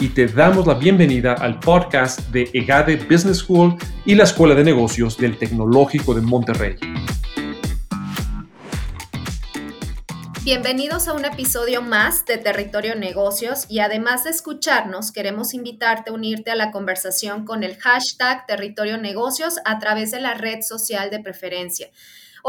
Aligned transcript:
y 0.00 0.10
te 0.10 0.26
damos 0.26 0.66
la 0.66 0.74
bienvenida 0.74 1.34
al 1.34 1.58
podcast 1.58 2.20
de 2.28 2.48
EGADE 2.52 2.96
Business 3.10 3.38
School 3.38 3.76
y 4.04 4.14
la 4.14 4.24
Escuela 4.24 4.54
de 4.54 4.62
Negocios 4.62 5.16
del 5.16 5.36
Tecnológico 5.36 6.14
de 6.14 6.20
Monterrey. 6.20 6.76
Bienvenidos 10.44 11.08
a 11.08 11.12
un 11.12 11.24
episodio 11.24 11.82
más 11.82 12.24
de 12.24 12.38
Territorio 12.38 12.94
Negocios 12.94 13.66
y 13.68 13.80
además 13.80 14.24
de 14.24 14.30
escucharnos, 14.30 15.12
queremos 15.12 15.52
invitarte 15.52 16.10
a 16.10 16.14
unirte 16.14 16.50
a 16.50 16.56
la 16.56 16.70
conversación 16.70 17.44
con 17.44 17.64
el 17.64 17.76
hashtag 17.76 18.46
Territorio 18.46 18.98
Negocios 18.98 19.56
a 19.64 19.78
través 19.78 20.10
de 20.12 20.20
la 20.20 20.34
red 20.34 20.60
social 20.62 21.10
de 21.10 21.20
preferencia. 21.20 21.88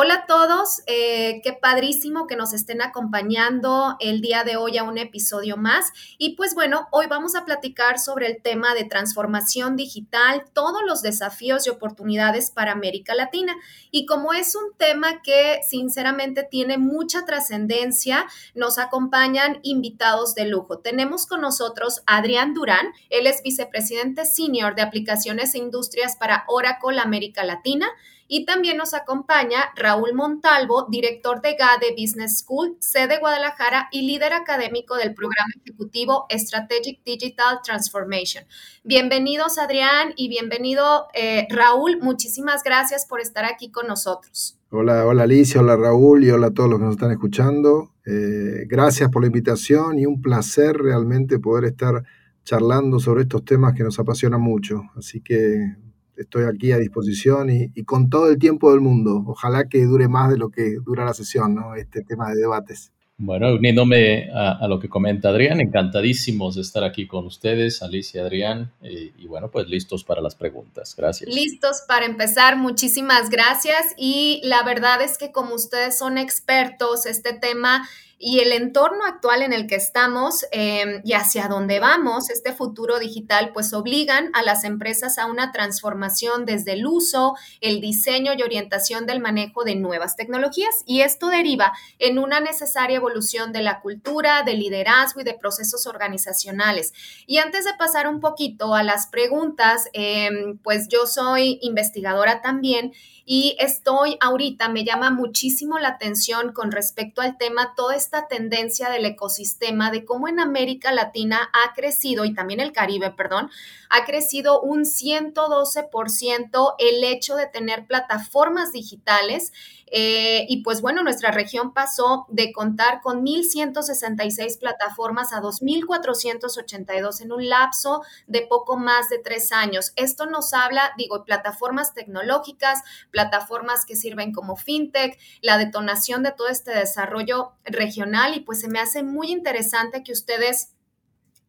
Hola 0.01 0.13
a 0.13 0.25
todos, 0.27 0.81
eh, 0.87 1.41
qué 1.43 1.51
padrísimo 1.51 2.25
que 2.25 2.37
nos 2.37 2.53
estén 2.53 2.81
acompañando 2.81 3.97
el 3.99 4.21
día 4.21 4.45
de 4.45 4.55
hoy 4.55 4.77
a 4.77 4.83
un 4.83 4.97
episodio 4.97 5.57
más. 5.57 5.91
Y 6.17 6.37
pues 6.37 6.55
bueno, 6.55 6.87
hoy 6.91 7.07
vamos 7.07 7.35
a 7.35 7.43
platicar 7.43 7.99
sobre 7.99 8.27
el 8.27 8.41
tema 8.41 8.73
de 8.73 8.85
transformación 8.85 9.75
digital, 9.75 10.45
todos 10.53 10.83
los 10.87 11.01
desafíos 11.01 11.67
y 11.67 11.69
oportunidades 11.69 12.49
para 12.49 12.71
América 12.71 13.13
Latina. 13.13 13.53
Y 13.91 14.05
como 14.05 14.31
es 14.31 14.55
un 14.55 14.73
tema 14.77 15.21
que 15.21 15.59
sinceramente 15.69 16.47
tiene 16.49 16.77
mucha 16.77 17.25
trascendencia, 17.25 18.25
nos 18.55 18.77
acompañan 18.77 19.59
invitados 19.63 20.33
de 20.33 20.45
lujo. 20.45 20.79
Tenemos 20.79 21.25
con 21.25 21.41
nosotros 21.41 22.03
a 22.05 22.19
Adrián 22.19 22.53
Durán, 22.53 22.93
él 23.09 23.27
es 23.27 23.43
vicepresidente 23.43 24.23
senior 24.23 24.75
de 24.75 24.81
aplicaciones 24.81 25.55
e 25.55 25.57
industrias 25.57 26.15
para 26.15 26.45
Oracle 26.47 27.01
América 27.01 27.43
Latina. 27.43 27.89
Y 28.31 28.45
también 28.45 28.77
nos 28.77 28.93
acompaña 28.93 29.71
Raúl 29.75 30.13
Montalvo, 30.13 30.85
director 30.87 31.41
de 31.41 31.55
GADE 31.55 31.95
Business 31.99 32.37
School, 32.37 32.77
sede 32.79 33.17
Guadalajara 33.17 33.87
y 33.91 34.03
líder 34.03 34.33
académico 34.33 34.97
del 34.97 35.15
programa 35.15 35.51
ejecutivo 35.65 36.27
Strategic 36.29 37.03
Digital 37.03 37.57
Transformation. 37.63 38.43
Bienvenidos 38.83 39.57
Adrián 39.57 40.13
y 40.15 40.29
bienvenido 40.29 41.07
eh, 41.15 41.47
Raúl. 41.49 41.97
Muchísimas 42.03 42.61
gracias 42.61 43.07
por 43.07 43.19
estar 43.19 43.45
aquí 43.45 43.71
con 43.71 43.87
nosotros. 43.87 44.59
Hola, 44.69 45.07
hola 45.07 45.23
Alicia, 45.23 45.61
hola 45.61 45.75
Raúl 45.75 46.23
y 46.23 46.29
hola 46.29 46.47
a 46.47 46.53
todos 46.53 46.69
los 46.69 46.77
que 46.77 46.85
nos 46.85 46.93
están 46.97 47.09
escuchando. 47.09 47.95
Eh, 48.05 48.67
gracias 48.67 49.09
por 49.09 49.23
la 49.23 49.27
invitación 49.27 49.97
y 49.97 50.05
un 50.05 50.21
placer 50.21 50.77
realmente 50.77 51.39
poder 51.39 51.65
estar 51.65 52.03
charlando 52.43 52.99
sobre 52.99 53.23
estos 53.23 53.43
temas 53.43 53.73
que 53.73 53.83
nos 53.83 53.97
apasionan 53.97 54.41
mucho. 54.41 54.83
Así 54.95 55.19
que 55.19 55.88
estoy 56.19 56.43
aquí 56.43 56.71
a 56.71 56.77
disposición 56.77 57.49
y, 57.49 57.83
con 57.83 58.09
todo 58.09 58.29
el 58.29 58.37
tiempo 58.37 58.71
del 58.71 58.81
mundo. 58.81 59.23
Ojalá 59.25 59.67
que 59.67 59.85
dure 59.85 60.07
más 60.07 60.29
de 60.29 60.37
lo 60.37 60.49
que 60.49 60.75
dura 60.85 61.05
la 61.05 61.13
sesión, 61.13 61.55
¿no? 61.55 61.75
Este 61.75 62.03
tema 62.03 62.29
de 62.29 62.35
debates. 62.35 62.91
Bueno, 63.17 63.53
uniéndome 63.53 64.29
a, 64.31 64.65
lo 64.69 64.79
que 64.79 64.87
comenta 64.87 65.29
Adrián, 65.29 65.59
encantadísimos 65.59 66.55
de 66.55 66.61
estar 66.61 66.85
aquí 66.85 67.05
con 67.05 67.25
ustedes, 67.25 67.81
Alicia, 67.81 68.21
Adrián, 68.21 68.71
y, 68.81 69.11
y 69.17 69.27
bueno, 69.27 69.51
pues 69.51 69.67
listos 69.67 70.05
para 70.05 70.21
las 70.21 70.35
preguntas. 70.35 70.95
Gracias. 70.97 71.29
Listos 71.29 71.83
para 71.85 72.05
empezar, 72.05 72.55
muchísimas 72.55 73.29
gracias. 73.29 73.93
Y 73.97 74.39
la 74.45 74.63
verdad 74.63 75.01
es 75.01 75.17
que 75.17 75.33
como 75.33 75.55
ustedes 75.55 75.97
son 75.97 76.17
expertos, 76.17 77.05
este 77.05 77.33
tema 77.33 77.85
y 78.21 78.41
el 78.41 78.51
entorno 78.51 79.05
actual 79.05 79.41
en 79.41 79.53
el 79.53 79.65
que 79.65 79.75
estamos 79.75 80.45
em, 80.51 81.01
y 81.05 81.13
hacia 81.13 81.47
dónde 81.47 81.79
vamos, 81.79 82.29
este 82.29 82.51
futuro 82.51 82.99
digital, 82.99 83.51
pues 83.53 83.71
obligan 83.71 84.29
a 84.33 84.43
las 84.43 84.65
empresas 84.65 85.17
a 85.17 85.25
una 85.25 85.53
transformación 85.53 86.45
desde 86.45 86.73
el 86.73 86.85
uso, 86.85 87.35
el 87.61 87.79
diseño 87.79 88.33
y 88.37 88.41
orientación 88.41 89.05
del 89.05 89.21
manejo 89.21 89.63
de 89.63 89.75
nuevas 89.75 90.17
tecnologías. 90.17 90.83
Y 90.85 90.99
esto 90.99 91.27
deriva 91.27 91.71
en 91.97 92.19
una 92.19 92.41
necesaria 92.41 92.97
evolución 92.97 93.53
de 93.53 93.61
la 93.61 93.79
cultura, 93.79 94.43
de 94.43 94.55
liderazgo 94.55 95.21
y 95.21 95.23
de 95.23 95.35
procesos 95.35 95.87
organizacionales. 95.87 96.93
Y 97.25 97.37
antes 97.37 97.63
de 97.63 97.73
pasar 97.75 98.09
un 98.09 98.19
poquito 98.19 98.75
a 98.75 98.83
las 98.83 99.07
preguntas, 99.07 99.85
em, 99.93 100.57
pues 100.57 100.89
yo 100.89 101.07
soy 101.07 101.57
investigadora 101.61 102.41
también 102.41 102.91
y 103.31 103.55
estoy 103.59 104.17
ahorita, 104.21 104.69
me 104.69 104.83
llama 104.83 105.11
muchísimo 105.11 105.77
la 105.77 105.89
atención 105.89 106.51
con 106.51 106.71
respecto 106.71 107.21
al 107.21 107.37
tema, 107.37 107.75
toda 107.75 107.95
esta 108.09 108.27
tendencia 108.27 108.89
del 108.89 109.05
ecosistema, 109.05 109.91
de 109.91 110.03
cómo 110.03 110.27
en 110.27 110.39
América 110.39 110.91
Latina 110.91 111.47
ha 111.53 111.75
crecido, 111.75 112.25
y 112.25 112.33
también 112.33 112.59
el 112.59 112.71
Caribe, 112.71 113.11
perdón, 113.11 113.51
ha 113.87 114.03
crecido 114.03 114.61
un 114.61 114.85
112% 114.85 116.73
el 116.79 117.03
hecho 117.03 117.35
de 117.35 117.45
tener 117.45 117.85
plataformas 117.85 118.71
digitales 118.71 119.53
eh, 119.91 120.45
y 120.47 120.61
pues 120.63 120.81
bueno, 120.81 121.03
nuestra 121.03 121.31
región 121.31 121.73
pasó 121.73 122.25
de 122.29 122.51
contar 122.51 123.01
con 123.01 123.25
1.166 123.25 124.59
plataformas 124.59 125.33
a 125.33 125.41
2.482 125.41 127.21
en 127.21 127.31
un 127.31 127.49
lapso 127.49 128.01
de 128.27 128.41
poco 128.41 128.77
más 128.77 129.09
de 129.09 129.19
tres 129.19 129.51
años. 129.51 129.93
Esto 129.95 130.25
nos 130.25 130.53
habla, 130.53 130.91
digo, 130.97 131.23
plataformas 131.23 131.93
tecnológicas, 131.93 132.81
plataformas 133.11 133.85
que 133.85 133.95
sirven 133.95 134.33
como 134.33 134.55
fintech, 134.55 135.17
la 135.41 135.57
detonación 135.57 136.23
de 136.23 136.31
todo 136.31 136.47
este 136.47 136.71
desarrollo 136.71 137.53
regional 137.63 138.35
y 138.35 138.41
pues 138.41 138.61
se 138.61 138.67
me 138.67 138.79
hace 138.79 139.03
muy 139.03 139.31
interesante 139.31 140.03
que 140.03 140.11
ustedes 140.11 140.73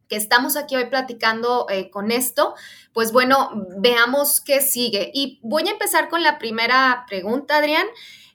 que 0.08 0.16
estamos 0.16 0.56
aquí 0.56 0.74
hoy 0.74 0.86
platicando 0.86 1.66
eh, 1.70 1.88
con 1.88 2.10
esto, 2.10 2.56
pues 2.92 3.12
bueno, 3.12 3.50
veamos 3.78 4.40
qué 4.40 4.60
sigue. 4.60 5.12
Y 5.14 5.38
voy 5.42 5.68
a 5.68 5.70
empezar 5.70 6.08
con 6.08 6.24
la 6.24 6.36
primera 6.36 7.04
pregunta, 7.08 7.58
Adrián. 7.58 7.86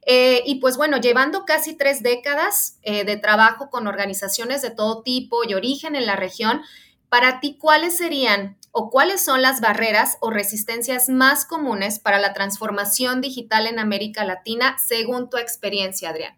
Eh, 0.06 0.44
y 0.46 0.60
pues 0.60 0.78
bueno, 0.78 0.98
llevando 0.98 1.46
casi 1.46 1.76
tres 1.76 2.04
décadas 2.04 2.78
eh, 2.84 3.06
de 3.06 3.18
trabajo 3.18 3.70
con 3.72 3.88
organizaciones 3.88 4.62
de 4.62 4.70
todo 4.70 5.02
tipo 5.02 5.44
y 5.48 5.56
origen 5.56 5.96
en 5.96 6.06
la 6.06 6.16
región, 6.16 6.62
para 7.10 7.40
ti, 7.40 7.58
¿cuáles 7.60 7.98
serían 7.98 8.58
o 8.72 8.90
cuáles 8.90 9.24
son 9.24 9.42
las 9.42 9.62
barreras 9.62 10.18
o 10.22 10.32
resistencias 10.32 11.10
más 11.10 11.46
comunes 11.46 12.00
para 12.00 12.20
la 12.20 12.34
transformación 12.34 13.22
digital 13.22 13.68
en 13.68 13.80
América 13.80 14.26
Latina 14.26 14.76
según 14.86 15.30
tu 15.30 15.38
experiencia, 15.38 16.10
Adrián? 16.10 16.34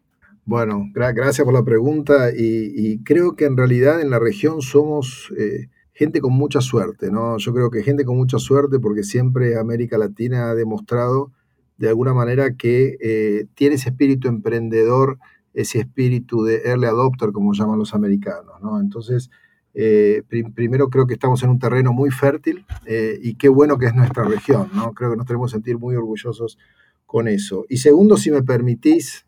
Bueno, 0.46 0.90
gracias 0.94 1.44
por 1.44 1.54
la 1.54 1.66
pregunta 1.66 2.32
y, 2.34 3.04
creo 3.04 3.36
que 3.36 3.46
en 3.46 3.58
realidad 3.58 4.00
en 4.00 4.10
la 4.10 4.20
región 4.20 4.62
somos 4.62 5.34
eh, 5.38 5.68
gente 5.92 6.22
con 6.22 6.34
mucha 6.34 6.62
suerte, 6.62 7.12
¿no? 7.12 7.38
Yo 7.38 7.54
creo 7.54 7.70
que 7.70 7.84
gente 7.84 8.06
con 8.06 8.16
mucha 8.16 8.38
suerte 8.38 8.80
porque 8.80 9.04
siempre 9.04 9.58
América 9.58 9.98
Latina 9.98 10.50
ha 10.50 10.56
demostrado 10.56 11.34
de 11.78 11.90
alguna 11.90 12.14
manera 12.14 12.56
que 12.56 12.98
eh, 13.00 13.46
tiene 13.56 13.76
ese 13.76 13.90
espíritu 13.90 14.28
emprendedor, 14.28 15.20
ese 15.54 15.80
espíritu 15.80 16.44
de 16.44 16.62
early 16.66 16.86
adopter, 16.86 17.32
como 17.32 17.54
llaman 17.54 17.80
los 17.80 17.94
americanos. 17.94 18.62
¿no? 18.62 18.80
Entonces, 18.80 19.30
eh, 19.74 20.24
primero 20.56 20.90
creo 20.90 21.06
que 21.06 21.14
estamos 21.14 21.44
en 21.44 21.52
un 21.52 21.60
terreno 21.60 21.94
muy 21.94 22.10
fértil 22.10 22.66
eh, 22.86 23.20
y 23.22 23.36
qué 23.36 23.50
bueno 23.50 23.78
que 23.78 23.88
es 23.88 23.96
nuestra 23.96 24.24
región. 24.24 24.70
¿no? 24.74 24.94
Creo 24.94 25.12
que 25.12 25.18
nos 25.18 25.26
tenemos 25.26 25.52
que 25.52 25.56
sentir 25.56 25.78
muy 25.78 25.96
orgullosos 25.96 26.58
con 27.06 27.28
eso. 27.28 27.66
Y 27.70 27.78
segundo, 27.78 28.18
si 28.18 28.32
me 28.32 28.44
permitís, 28.44 29.26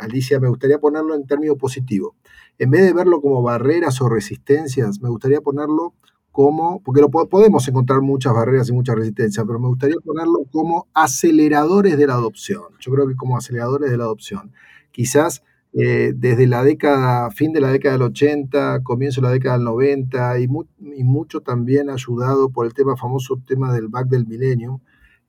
Alicia, 0.00 0.40
me 0.40 0.48
gustaría 0.48 0.78
ponerlo 0.78 1.14
en 1.14 1.26
términos 1.26 1.58
positivos. 1.58 2.14
En 2.58 2.70
vez 2.70 2.82
de 2.82 2.94
verlo 2.94 3.20
como 3.20 3.42
barreras 3.42 4.00
o 4.00 4.08
resistencias, 4.08 5.02
me 5.02 5.10
gustaría 5.10 5.42
ponerlo 5.42 5.92
como, 6.38 6.80
porque 6.84 7.00
lo, 7.00 7.10
podemos 7.10 7.66
encontrar 7.66 8.00
muchas 8.00 8.32
barreras 8.32 8.68
y 8.68 8.72
muchas 8.72 8.94
resistencias, 8.94 9.44
pero 9.44 9.58
me 9.58 9.66
gustaría 9.66 9.96
ponerlo 10.04 10.44
como 10.52 10.86
aceleradores 10.94 11.98
de 11.98 12.06
la 12.06 12.14
adopción. 12.14 12.62
Yo 12.78 12.92
creo 12.92 13.08
que 13.08 13.16
como 13.16 13.36
aceleradores 13.36 13.90
de 13.90 13.96
la 13.96 14.04
adopción. 14.04 14.52
Quizás 14.92 15.42
eh, 15.72 16.12
desde 16.14 16.46
la 16.46 16.62
década, 16.62 17.32
fin 17.32 17.52
de 17.52 17.60
la 17.60 17.72
década 17.72 17.94
del 17.94 18.02
80, 18.02 18.84
comienzo 18.84 19.20
de 19.20 19.26
la 19.26 19.32
década 19.32 19.56
del 19.56 19.64
90, 19.64 20.38
y, 20.38 20.44
y 20.44 21.02
mucho 21.02 21.40
también 21.40 21.90
ayudado 21.90 22.50
por 22.50 22.66
el 22.66 22.72
tema 22.72 22.96
famoso 22.96 23.42
tema 23.44 23.72
del 23.72 23.88
back 23.88 24.06
del 24.06 24.24
millennium, 24.28 24.78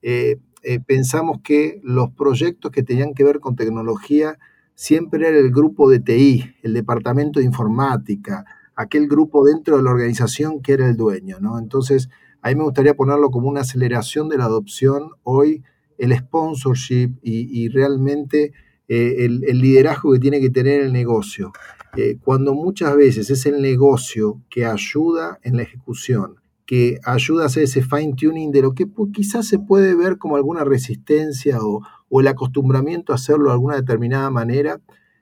eh, 0.03 0.37
eh, 0.61 0.79
pensamos 0.79 1.39
que 1.43 1.81
los 1.83 2.11
proyectos 2.11 2.71
que 2.71 2.83
tenían 2.83 3.15
que 3.15 3.23
ver 3.23 3.39
con 3.39 3.55
tecnología 3.55 4.37
siempre 4.75 5.27
era 5.27 5.39
el 5.39 5.49
grupo 5.49 5.89
de 5.89 6.01
TI, 6.01 6.53
el 6.61 6.75
departamento 6.75 7.39
de 7.39 7.47
informática, 7.47 8.45
aquel 8.79 9.09
grupo 9.09 9.43
dentro 9.43 9.75
de 9.75 9.83
la 9.83 9.91
organización 9.91 10.61
que 10.61 10.71
era 10.71 10.87
el 10.87 10.95
dueño, 10.95 11.39
¿no? 11.41 11.59
Entonces, 11.59 12.09
ahí 12.41 12.55
me 12.55 12.63
gustaría 12.63 12.93
ponerlo 12.93 13.29
como 13.29 13.49
una 13.49 13.61
aceleración 13.61 14.29
de 14.29 14.37
la 14.37 14.45
adopción 14.45 15.11
hoy, 15.23 15.63
el 15.97 16.15
sponsorship 16.15 17.11
y, 17.21 17.67
realmente 17.67 18.53
eh, 18.87 19.25
el, 19.25 19.41
liderazgo 19.59 20.13
que 20.13 20.19
tiene 20.19 20.39
que 20.39 20.49
tener 20.49 20.79
el 20.79 20.93
negocio. 20.93 21.51
Eh, 21.97 22.19
cuando 22.23 22.53
muchas 22.53 22.95
veces 22.95 23.29
es 23.29 23.45
el 23.45 23.61
negocio 23.61 24.41
que 24.49 24.65
ayuda 24.65 25.39
en 25.43 25.57
la 25.57 25.63
ejecución, 25.63 26.35
que 26.65 26.99
ayuda 27.03 27.43
a 27.43 27.47
hacer 27.47 27.63
ese 27.63 27.81
fine 27.81 28.13
tuning 28.15 28.53
de 28.53 28.61
lo 28.61 28.73
que 28.73 28.87
quizás 29.11 29.45
se 29.45 29.59
puede 29.59 29.93
ver 29.93 30.17
como 30.17 30.37
alguna 30.37 30.63
resistencia 30.63 31.57
o, 31.61 31.81
el 32.21 32.27
acostumbramiento 32.27 33.11
a 33.11 33.15
hacerlo 33.15 33.47
de 33.47 33.53
alguna 33.53 33.75
determinada 33.75 34.29
manera, 34.29 34.79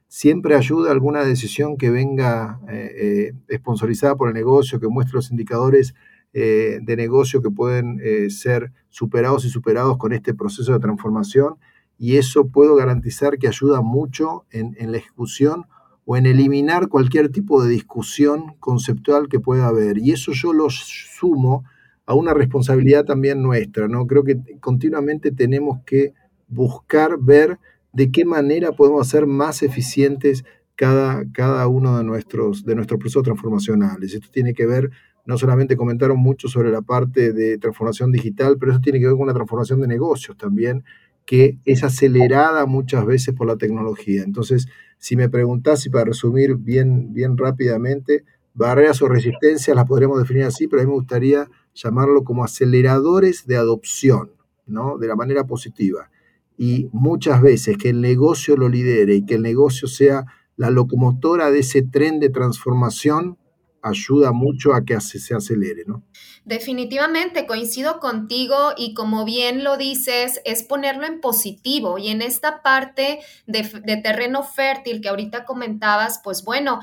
siempre 0.08 0.56
ayuda 0.56 0.92
alguna 0.92 1.24
decisión 1.24 1.78
que 1.78 1.90
venga 1.90 2.60
eh, 2.70 3.34
eh 3.50 3.58
sponsorizada 3.58 4.16
por 4.16 4.30
el 4.30 4.34
negocio, 4.34 4.80
que 4.80 4.88
muestre 4.88 5.16
los 5.16 5.32
indicadores 5.32 5.94
eh, 6.34 6.80
de 6.84 6.96
negocio 6.96 7.42
que 7.42 7.50
pueden 7.50 8.00
eh, 8.04 8.30
ser 8.30 8.72
superados 8.90 9.46
y 9.46 9.50
superados 9.50 9.98
con 9.98 10.14
este 10.14 10.34
proceso 10.34 10.74
de 10.74 10.80
transformación 10.80 11.56
y 11.98 12.18
eso 12.18 12.48
puedo 12.48 12.76
garantizar 12.76 13.38
que 13.40 13.48
ayuda 13.48 13.82
mucho 13.82 14.46
en, 14.52 14.76
la 14.92 14.98
ejecución 14.98 15.66
o 16.06 16.16
en 16.16 16.26
eliminar 16.26 16.90
cualquier 16.90 17.30
tipo 17.30 17.64
de 17.64 17.70
discusión 17.70 18.56
conceptual 18.60 19.30
que 19.30 19.40
pueda 19.40 19.68
haber. 19.68 19.98
Y 19.98 20.12
eso 20.12 20.32
yo 20.32 20.54
lo 20.54 20.70
sumo 20.70 21.64
a 22.06 22.14
una 22.14 22.34
responsabilidad 22.34 23.06
también 23.06 23.42
nuestra, 23.42 23.88
¿no? 23.88 24.06
Creo 24.06 24.24
que 24.24 24.40
continuamente 24.60 25.32
tenemos 25.32 25.80
que 25.86 26.14
buscar 26.48 27.18
ver 27.20 27.58
de 27.98 28.12
qué 28.12 28.26
manera 28.26 28.74
podemos 28.74 29.02
hacer 29.02 29.26
más 29.26 29.64
eficientes 29.64 30.46
cada, 30.76 31.26
cada 31.32 31.68
uno 31.68 31.98
de 31.98 32.04
nuestros, 32.04 32.64
de 32.64 32.76
nuestros 32.76 33.00
procesos 33.00 33.24
transformacionales. 33.24 34.14
Esto 34.14 34.28
tiene 34.32 34.54
que 34.54 34.68
ver 34.68 34.92
no 35.26 35.36
solamente 35.36 35.76
comentaron 35.76 36.20
mucho 36.20 36.48
sobre 36.48 36.70
la 36.72 36.84
parte 36.84 37.34
de 37.34 37.58
transformación 37.58 38.12
digital, 38.12 38.58
pero 38.60 38.72
eso 38.72 38.82
tiene 38.82 39.00
que 39.00 39.08
ver 39.08 39.16
con 39.16 39.24
una 39.24 39.34
transformación 39.34 39.82
de 39.82 39.88
negocios 39.88 40.38
también, 40.38 40.84
que 41.26 41.58
es 41.66 41.84
acelerada 41.84 42.68
muchas 42.68 43.04
veces 43.04 43.34
por 43.34 43.48
la 43.48 43.58
tecnología. 43.58 44.22
Entonces, 44.22 44.68
si 45.00 45.16
me 45.16 45.28
preguntás, 45.28 45.84
y 45.88 45.90
para 45.90 46.06
resumir 46.06 46.56
bien, 46.56 47.14
bien 47.14 47.36
rápidamente, 47.36 48.26
barreras 48.54 49.02
o 49.02 49.08
resistencias 49.08 49.76
las 49.76 49.86
podríamos 49.86 50.20
definir 50.20 50.44
así, 50.44 50.68
pero 50.68 50.84
a 50.84 50.86
mí 50.86 50.92
me 50.92 50.98
gustaría 50.98 51.50
llamarlo 51.74 52.24
como 52.24 52.44
aceleradores 52.44 53.48
de 53.48 53.58
adopción, 53.58 54.30
¿no? 54.68 55.00
De 55.00 55.08
la 55.08 55.16
manera 55.16 55.46
positiva. 55.46 56.12
Y 56.58 56.90
muchas 56.92 57.42
veces 57.42 57.78
que 57.78 57.90
el 57.90 58.02
negocio 58.02 58.58
lo 58.58 58.68
lidere 58.68 59.16
y 59.16 59.26
que 59.26 59.36
el 59.36 59.44
negocio 59.44 59.88
sea 59.88 60.26
la 60.56 60.72
locomotora 60.72 61.52
de 61.52 61.60
ese 61.60 61.84
tren 61.84 62.20
de 62.20 62.30
transformación, 62.30 63.38
ayuda 63.82 64.32
mucho 64.32 64.74
a 64.74 64.84
que 64.84 65.00
se 65.00 65.36
acelere, 65.36 65.84
¿no? 65.86 66.04
Definitivamente 66.46 67.46
coincido 67.46 68.00
contigo 68.00 68.72
y 68.78 68.94
como 68.94 69.26
bien 69.26 69.64
lo 69.64 69.76
dices, 69.76 70.42
es 70.46 70.64
ponerlo 70.64 71.06
en 71.06 71.20
positivo 71.20 71.98
y 71.98 72.08
en 72.08 72.22
esta 72.22 72.62
parte 72.62 73.20
de, 73.48 73.64
terreno 74.02 74.44
fértil 74.44 75.02
que 75.02 75.10
ahorita 75.10 75.44
comentabas, 75.44 76.22
pues 76.24 76.46
bueno, 76.46 76.80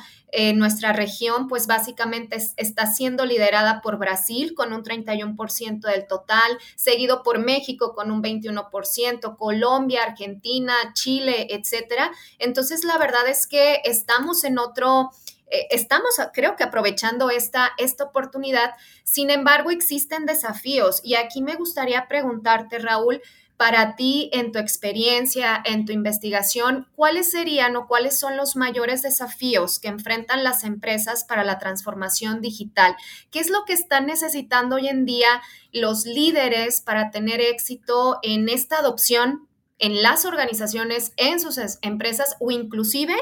nuestra 0.55 0.93
región 0.93 1.47
pues 1.49 1.67
básicamente 1.67 2.37
está 2.57 2.87
siendo 2.87 3.25
liderada 3.25 3.81
por 3.81 3.99
Brasil 3.99 4.53
con 4.55 4.73
un 4.73 4.83
31% 4.83 5.81
del 5.81 6.07
total, 6.07 6.59
seguido 6.75 7.23
por 7.23 7.39
México 7.39 7.95
con 7.95 8.11
un 8.11 8.23
21%, 8.23 9.37
Colombia, 9.37 10.03
Argentina, 10.03 10.75
Chile, 10.93 11.47
etcétera. 11.51 12.11
Entonces 12.39 12.85
la 12.85 12.99
verdad 12.99 13.29
es 13.29 13.47
que 13.47 13.81
estamos 13.85 14.45
en 14.45 14.59
otro 14.59 15.11
eh, 15.51 15.67
estamos, 15.71 16.15
creo 16.33 16.57
que, 16.57 16.65
aprovechando 16.65 17.31
esta, 17.31 17.73
esta 17.79 18.05
oportunidad. 18.05 18.73
Sin 19.05 19.31
embargo, 19.31 19.71
existen 19.71 20.27
desafíos 20.27 21.01
y 21.03 21.15
aquí 21.15 21.43
me 21.43 21.55
gustaría 21.55 22.09
preguntarte, 22.09 22.79
Raúl, 22.79 23.21
para 23.57 23.95
ti, 23.95 24.31
en 24.33 24.51
tu 24.51 24.59
experiencia, 24.59 25.63
en 25.65 25.85
tu 25.85 25.93
investigación, 25.93 26.89
¿cuáles 26.97 27.31
serían 27.31 27.77
o 27.77 27.87
cuáles 27.87 28.19
son 28.19 28.37
los 28.37 28.57
mayores 28.57 29.03
desafíos 29.03 29.79
que 29.79 29.89
enfrentan 29.89 30.43
las 30.43 30.65
empresas 30.65 31.23
para 31.23 31.45
la 31.45 31.61
transformación 31.61 32.41
digital? 32.41 32.97
¿Qué 33.31 33.39
es 33.39 33.51
lo 33.51 33.65
que 33.65 33.73
están 33.73 34.07
necesitando 34.07 34.77
hoy 34.77 34.89
en 34.89 35.05
día 35.05 35.41
los 35.73 36.05
líderes 36.05 36.81
para 36.81 37.13
tener 37.13 37.41
éxito 37.41 38.19
en 38.23 38.49
esta 38.49 38.79
adopción 38.79 39.49
en 39.79 40.03
las 40.03 40.25
organizaciones, 40.25 41.13
en 41.17 41.41
sus 41.41 41.59
empresas 41.83 42.37
o 42.41 42.51
inclusive 42.51 43.15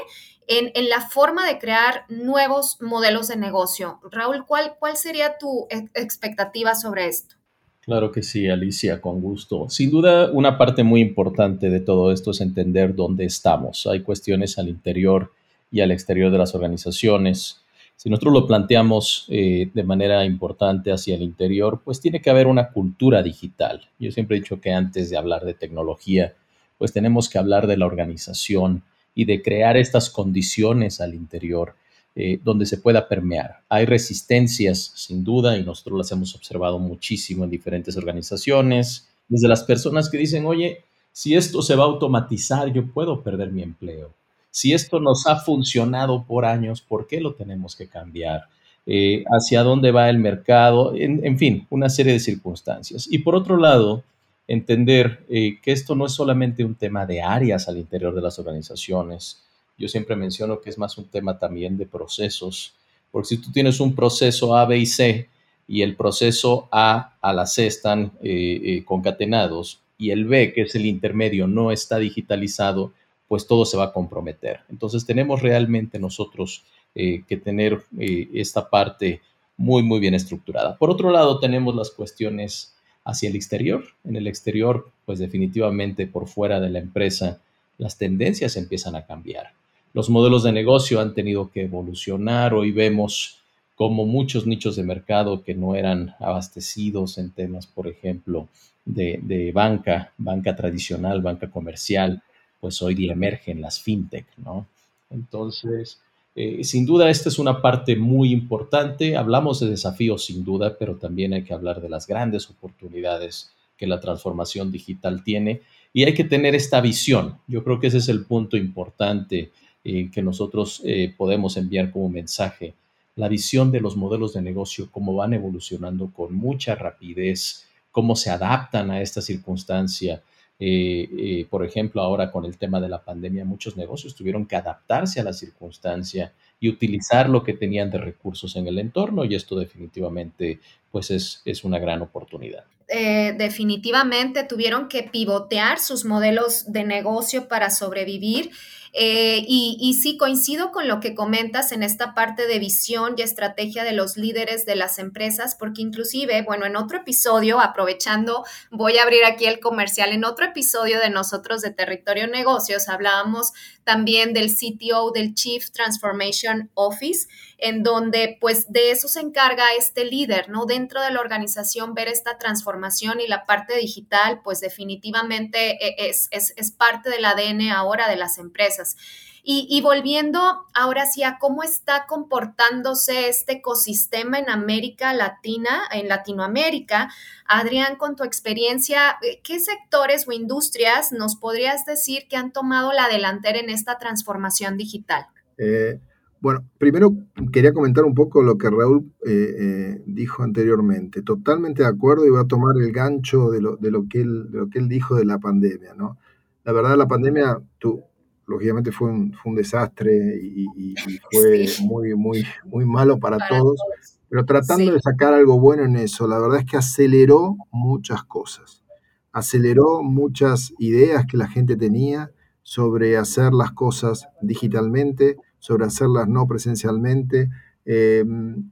en, 0.47 0.89
la 0.89 1.01
forma 1.01 1.47
de 1.47 1.59
crear 1.59 2.05
nuevos 2.09 2.77
modelos 2.81 3.27
de 3.27 3.37
negocio. 3.37 3.99
Raúl, 4.11 4.45
¿cuál, 4.45 4.75
cuál 4.79 4.97
sería 4.97 5.37
tu 5.37 5.67
expectativa 5.69 6.75
sobre 6.75 7.07
esto? 7.07 7.35
Claro 7.81 8.11
que 8.11 8.23
sí, 8.23 8.47
Alicia, 8.47 9.01
con 9.01 9.19
gusto. 9.19 9.69
Sin 9.69 9.91
duda, 9.91 10.31
una 10.31 10.57
parte 10.57 10.83
muy 10.83 11.01
importante 11.01 11.69
de 11.69 11.81
todo 11.81 12.13
esto 12.13 12.31
es 12.31 12.39
entender 12.39 12.95
dónde 12.95 13.25
estamos. 13.25 13.85
Hay 13.87 14.01
cuestiones 14.03 14.57
al 14.57 14.69
interior 14.69 15.33
y 15.69 15.81
al 15.81 15.91
exterior 15.91 16.31
de 16.31 16.37
las 16.37 16.55
organizaciones. 16.55 17.61
Si 17.97 18.09
nosotros 18.09 18.33
lo 18.33 18.47
planteamos 18.47 19.25
eh, 19.29 19.69
de 19.73 19.83
manera 19.83 20.23
importante 20.23 20.93
hacia 20.93 21.15
el 21.15 21.23
interior, 21.23 21.81
pues 21.83 21.99
tiene 21.99 22.21
que 22.21 22.29
haber 22.29 22.47
una 22.47 22.69
cultura 22.69 23.21
digital. 23.21 23.81
Yo 23.99 24.11
siempre 24.11 24.37
he 24.37 24.39
dicho 24.39 24.61
que 24.61 24.71
antes 24.71 25.09
de 25.09 25.17
hablar 25.17 25.43
de 25.43 25.53
tecnología, 25.53 26.35
pues 26.77 26.93
tenemos 26.93 27.27
que 27.27 27.37
hablar 27.37 27.67
de 27.67 27.77
la 27.77 27.85
organización, 27.85 28.83
y 29.15 29.25
de 29.25 29.41
crear 29.41 29.77
estas 29.77 30.09
condiciones 30.09 31.01
al 31.01 31.13
interior 31.13 31.75
eh, 32.15 32.39
donde 32.43 32.67
se 32.67 32.77
pueda 32.77 33.07
permear. 33.07 33.61
Hay 33.69 33.85
resistencias, 33.85 34.91
sin 34.95 35.23
duda, 35.23 35.57
y 35.57 35.63
nosotros 35.63 35.97
las 35.97 36.11
hemos 36.11 36.35
observado 36.35 36.77
muchísimo 36.77 37.43
en 37.43 37.49
diferentes 37.49 37.97
organizaciones, 37.97 39.07
desde 39.27 39.47
las 39.47 39.63
personas 39.63 40.11
que 40.11 40.19
dicen, 40.19 40.45
oye, 40.45 40.83
si 41.11 41.35
esto 41.35 41.63
se 41.63 41.75
va 41.75 41.83
a 41.83 41.87
automatizar, 41.87 42.71
yo 42.71 42.85
puedo 42.85 43.21
perder 43.23 43.51
mi 43.51 43.63
empleo. 43.63 44.11
Si 44.51 44.73
esto 44.73 44.99
nos 44.99 45.25
ha 45.25 45.37
funcionado 45.37 46.23
por 46.23 46.45
años, 46.45 46.81
¿por 46.81 47.07
qué 47.07 47.19
lo 47.19 47.33
tenemos 47.33 47.75
que 47.75 47.87
cambiar? 47.87 48.43
Eh, 48.85 49.23
¿Hacia 49.29 49.63
dónde 49.63 49.89
va 49.91 50.09
el 50.09 50.19
mercado? 50.19 50.93
en 50.95 51.39
fin, 51.39 51.65
una 51.71 51.89
serie 51.89 52.13
de 52.13 52.19
circunstancias. 52.19 53.07
Y 53.09 53.19
por 53.19 53.35
otro 53.35 53.57
lado, 53.57 54.03
entender 54.47 55.25
eh, 55.29 55.59
que 55.61 55.71
esto 55.71 55.95
no 55.95 56.05
es 56.05 56.11
solamente 56.11 56.63
un 56.63 56.75
tema 56.75 57.05
de 57.05 57.21
áreas 57.21 57.67
al 57.67 57.77
interior 57.77 58.13
de 58.13 58.21
las 58.21 58.39
organizaciones. 58.39 59.43
Yo 59.77 59.87
siempre 59.87 60.15
menciono 60.15 60.61
que 60.61 60.69
es 60.69 60.77
más 60.77 60.97
un 60.97 61.05
tema 61.05 61.39
también 61.39 61.77
de 61.77 61.85
procesos, 61.85 62.75
porque 63.11 63.29
si 63.29 63.37
tú 63.37 63.51
tienes 63.51 63.79
un 63.79 63.95
proceso 63.95 64.55
A, 64.55 64.65
B 64.65 64.77
y 64.77 64.85
C 64.85 65.29
y 65.67 65.81
el 65.81 65.95
proceso 65.95 66.67
A 66.71 67.15
a 67.21 67.33
la 67.33 67.45
C 67.45 67.65
están 67.65 68.11
eh, 68.21 68.61
eh, 68.63 68.85
concatenados 68.85 69.81
y 69.97 70.11
el 70.11 70.25
B, 70.25 70.53
que 70.53 70.63
es 70.63 70.75
el 70.75 70.85
intermedio, 70.85 71.47
no 71.47 71.71
está 71.71 71.97
digitalizado, 71.97 72.91
pues 73.27 73.47
todo 73.47 73.65
se 73.65 73.77
va 73.77 73.85
a 73.85 73.93
comprometer. 73.93 74.61
Entonces 74.69 75.05
tenemos 75.05 75.41
realmente 75.41 75.99
nosotros 75.99 76.63
que 76.93 77.41
tener 77.43 77.83
esta 77.97 78.69
parte 78.69 79.21
muy, 79.57 79.81
muy 79.81 79.99
bien 79.99 80.13
estructurada. 80.13 80.77
Por 80.77 80.91
otro 80.91 81.09
lado, 81.09 81.39
tenemos 81.39 81.75
las 81.75 81.89
cuestiones 81.89 82.72
hacia 83.05 83.29
el 83.29 83.35
exterior. 83.35 83.85
En 84.03 84.15
el 84.15 84.27
exterior, 84.27 84.89
pues 85.05 85.19
definitivamente 85.19 86.07
por 86.07 86.27
fuera 86.27 86.59
de 86.59 86.69
la 86.69 86.79
empresa, 86.79 87.39
las 87.77 87.97
tendencias 87.97 88.55
empiezan 88.57 88.95
a 88.95 89.05
cambiar. 89.05 89.51
Los 89.93 90.09
modelos 90.09 90.43
de 90.43 90.51
negocio 90.51 90.99
han 90.99 91.13
tenido 91.13 91.51
que 91.51 91.63
evolucionar. 91.63 92.53
Hoy 92.53 92.71
vemos 92.71 93.39
como 93.75 94.05
muchos 94.05 94.45
nichos 94.45 94.75
de 94.75 94.83
mercado 94.83 95.43
que 95.43 95.55
no 95.55 95.75
eran 95.75 96.15
abastecidos 96.19 97.17
en 97.17 97.31
temas, 97.31 97.67
por 97.67 97.87
ejemplo, 97.87 98.47
de, 98.85 99.19
de 99.21 99.51
banca, 99.51 100.13
banca 100.17 100.55
tradicional, 100.55 101.21
banca 101.21 101.49
comercial, 101.49 102.21
pues 102.59 102.81
hoy 102.81 102.95
día 102.95 103.13
emergen 103.13 103.61
las 103.61 103.79
fintech, 103.79 104.25
¿no? 104.37 104.67
Entonces, 105.09 105.99
eh, 106.35 106.63
sin 106.63 106.85
duda, 106.85 107.09
esta 107.09 107.29
es 107.29 107.37
una 107.37 107.61
parte 107.61 107.95
muy 107.95 108.31
importante. 108.31 109.15
Hablamos 109.15 109.59
de 109.59 109.69
desafíos, 109.69 110.25
sin 110.25 110.43
duda, 110.43 110.77
pero 110.77 110.95
también 110.95 111.33
hay 111.33 111.43
que 111.43 111.53
hablar 111.53 111.81
de 111.81 111.89
las 111.89 112.07
grandes 112.07 112.49
oportunidades 112.49 113.51
que 113.77 113.87
la 113.87 113.99
transformación 113.99 114.71
digital 114.71 115.23
tiene 115.23 115.61
y 115.93 116.03
hay 116.03 116.13
que 116.13 116.23
tener 116.23 116.55
esta 116.55 116.81
visión. 116.81 117.37
Yo 117.47 117.63
creo 117.63 117.79
que 117.79 117.87
ese 117.87 117.97
es 117.97 118.09
el 118.09 118.25
punto 118.25 118.57
importante 118.57 119.51
eh, 119.83 120.09
que 120.11 120.21
nosotros 120.21 120.81
eh, 120.83 121.13
podemos 121.15 121.55
enviar 121.57 121.91
como 121.91 122.09
mensaje. 122.09 122.73
La 123.15 123.27
visión 123.27 123.71
de 123.71 123.81
los 123.81 123.95
modelos 123.95 124.33
de 124.33 124.41
negocio, 124.41 124.89
cómo 124.91 125.13
van 125.13 125.33
evolucionando 125.33 126.11
con 126.11 126.33
mucha 126.33 126.73
rapidez, 126.73 127.67
cómo 127.91 128.15
se 128.15 128.31
adaptan 128.31 128.89
a 128.89 129.01
esta 129.01 129.21
circunstancia 129.21 130.23
eh, 130.65 131.09
eh, 131.17 131.47
por 131.49 131.65
ejemplo, 131.65 132.01
ahora 132.01 132.31
con 132.31 132.45
el 132.45 132.57
tema 132.57 132.79
de 132.79 132.87
la 132.87 133.03
pandemia, 133.03 133.43
muchos 133.43 133.75
negocios 133.75 134.15
tuvieron 134.15 134.45
que 134.45 134.55
adaptarse 134.55 135.19
a 135.19 135.23
la 135.25 135.33
circunstancia 135.33 136.31
y 136.57 136.69
utilizar 136.69 137.27
lo 137.27 137.43
que 137.43 137.51
tenían 137.51 137.91
de 137.91 137.97
recursos 137.97 138.55
en 138.55 138.67
el 138.67 138.79
entorno 138.79 139.25
y 139.25 139.35
esto 139.35 139.59
definitivamente 139.59 140.61
pues 140.89 141.11
es, 141.11 141.41
es 141.43 141.65
una 141.65 141.79
gran 141.79 142.01
oportunidad. 142.01 142.63
Eh, 142.95 143.33
definitivamente 143.35 144.43
tuvieron 144.43 144.87
que 144.87 145.01
pivotear 145.01 145.79
sus 145.79 146.05
modelos 146.05 146.71
de 146.71 146.83
negocio 146.83 147.47
para 147.47 147.71
sobrevivir 147.71 148.51
eh, 148.95 149.43
y, 149.47 149.99
sí, 149.99 150.17
coincido 150.17 150.71
con 150.71 150.87
lo 150.87 150.99
que 150.99 151.15
comentas 151.15 151.71
en 151.71 151.81
esta 151.81 152.13
parte 152.13 152.45
de 152.45 152.59
visión 152.59 153.15
y 153.17 153.23
estrategia 153.23 153.83
de 153.83 153.91
los 153.91 154.17
líderes 154.17 154.67
de 154.67 154.75
las 154.75 154.99
empresas, 154.99 155.55
porque 155.55 155.81
inclusive, 155.81 156.43
bueno, 156.43 156.67
en 156.67 156.75
otro 156.75 156.99
episodio, 156.99 157.59
aprovechando, 157.59 158.45
voy 158.69 158.99
a 158.99 159.03
abrir 159.03 159.25
aquí 159.25 159.45
el 159.45 159.59
comercial, 159.59 160.11
en 160.11 160.23
otro 160.23 160.45
episodio 160.45 160.99
de 160.99 161.09
nosotros 161.09 161.63
de 161.63 161.71
Territorio 161.71 162.27
Negocios, 162.27 162.87
hablábamos 162.87 163.53
también 163.83 164.31
del 164.31 164.51
CTO, 164.53 165.09
del 165.11 165.33
Chief 165.33 165.71
Transformation 165.71 166.69
Office, 166.75 167.27
en 167.57 167.81
donde 167.81 168.37
pues 168.39 168.71
de 168.71 168.91
eso 168.91 169.07
se 169.07 169.21
encarga 169.21 169.73
este 169.75 170.05
líder, 170.05 170.49
¿no? 170.49 170.65
Dentro 170.65 171.01
de 171.01 171.11
la 171.11 171.19
organización 171.19 171.95
ver 171.95 172.09
esta 172.09 172.37
transformación 172.37 172.82
y 173.19 173.27
la 173.27 173.45
parte 173.45 173.77
digital, 173.77 174.41
pues 174.43 174.59
definitivamente 174.59 175.85
eh, 175.85 176.09
es, 176.09 176.27
es, 176.31 176.53
es 176.57 176.71
parte 176.71 177.09
del 177.09 177.25
ADN 177.25 177.71
ahora 177.71 178.09
de 178.09 178.15
las 178.15 178.37
empresas. 178.37 178.97
Y, 179.45 179.81
volviendo 179.81 180.39
ahora 180.73 181.05
sí 181.05 181.21
a 181.23 181.37
cómo 181.37 181.63
está 181.63 182.05
comportándose 182.07 183.27
este 183.27 183.55
ecosistema 183.55 184.39
en 184.39 184.49
América 184.49 185.13
Latina, 185.13 185.81
en 185.91 186.07
Latinoamérica, 186.07 187.09
Adrián, 187.45 187.97
con 187.97 188.15
tu 188.15 188.23
experiencia, 188.23 189.17
eh, 189.21 189.41
¿qué 189.43 189.59
sectores 189.59 190.29
o 190.29 190.31
industrias 190.31 191.11
nos 191.11 191.35
podrías 191.35 191.85
decir 191.85 192.29
que 192.29 192.37
han 192.37 192.53
tomado 192.53 192.93
la 192.93 193.09
delantera 193.09 193.59
en 193.59 193.69
esta 193.69 193.97
transformación 193.97 194.77
digital? 194.77 195.25
Eh, 195.57 195.99
bueno, 196.43 196.67
primero 196.77 197.15
quería 197.53 197.71
comentar 197.71 198.03
un 198.03 198.13
poco 198.13 198.43
lo 198.43 198.57
que 198.57 198.69
Raúl 198.69 199.13
eh, 199.25 200.03
dijo 200.05 200.43
anteriormente. 200.43 201.21
Totalmente 201.21 201.83
de 201.83 201.87
acuerdo 201.87 202.27
y 202.27 202.31
voy 202.31 202.41
a 202.41 202.47
tomar 202.47 202.75
el 202.75 202.91
gancho 202.91 203.49
de 203.49 203.61
lo, 203.61 203.77
de 203.77 203.91
lo, 203.91 204.09
que, 204.09 204.19
él, 204.19 204.51
de 204.51 204.57
lo 204.57 204.69
que 204.69 204.79
él 204.79 204.89
dijo 204.89 205.15
de 205.15 205.23
la 205.23 205.39
pandemia. 205.39 205.93
¿no? 205.93 206.17
La 206.65 206.73
verdad, 206.73 206.97
la 206.97 207.07
pandemia, 207.07 207.61
tú, 207.79 208.03
lógicamente 208.45 208.91
fue 208.91 209.09
un, 209.09 209.31
fue 209.31 209.51
un 209.51 209.55
desastre 209.55 210.37
y, 210.41 210.93
fue 211.31 211.65
muy, 211.83 212.13
muy, 212.13 212.43
muy 212.65 212.85
malo 212.85 213.19
para, 213.19 213.37
todos, 213.47 213.79
pero 214.27 214.43
tratando 214.43 214.91
de 214.91 214.99
sacar 214.99 215.33
algo 215.33 215.61
bueno 215.61 215.85
en 215.85 215.95
eso, 215.95 216.27
la 216.27 216.39
verdad 216.39 216.59
es 216.59 216.65
que 216.65 216.75
aceleró 216.75 217.55
muchas 217.71 218.21
cosas, 218.25 218.83
aceleró 219.31 220.03
muchas 220.03 220.73
ideas 220.77 221.25
que 221.25 221.37
la 221.37 221.47
gente 221.47 221.77
tenía 221.77 222.31
sobre 222.63 223.15
hacer 223.15 223.53
las 223.53 223.71
cosas 223.71 224.27
digitalmente, 224.41 225.37
sobre 225.63 225.85
hacerlas 225.85 226.27
no 226.27 226.45
presencialmente. 226.45 227.49
Em, 227.85 228.69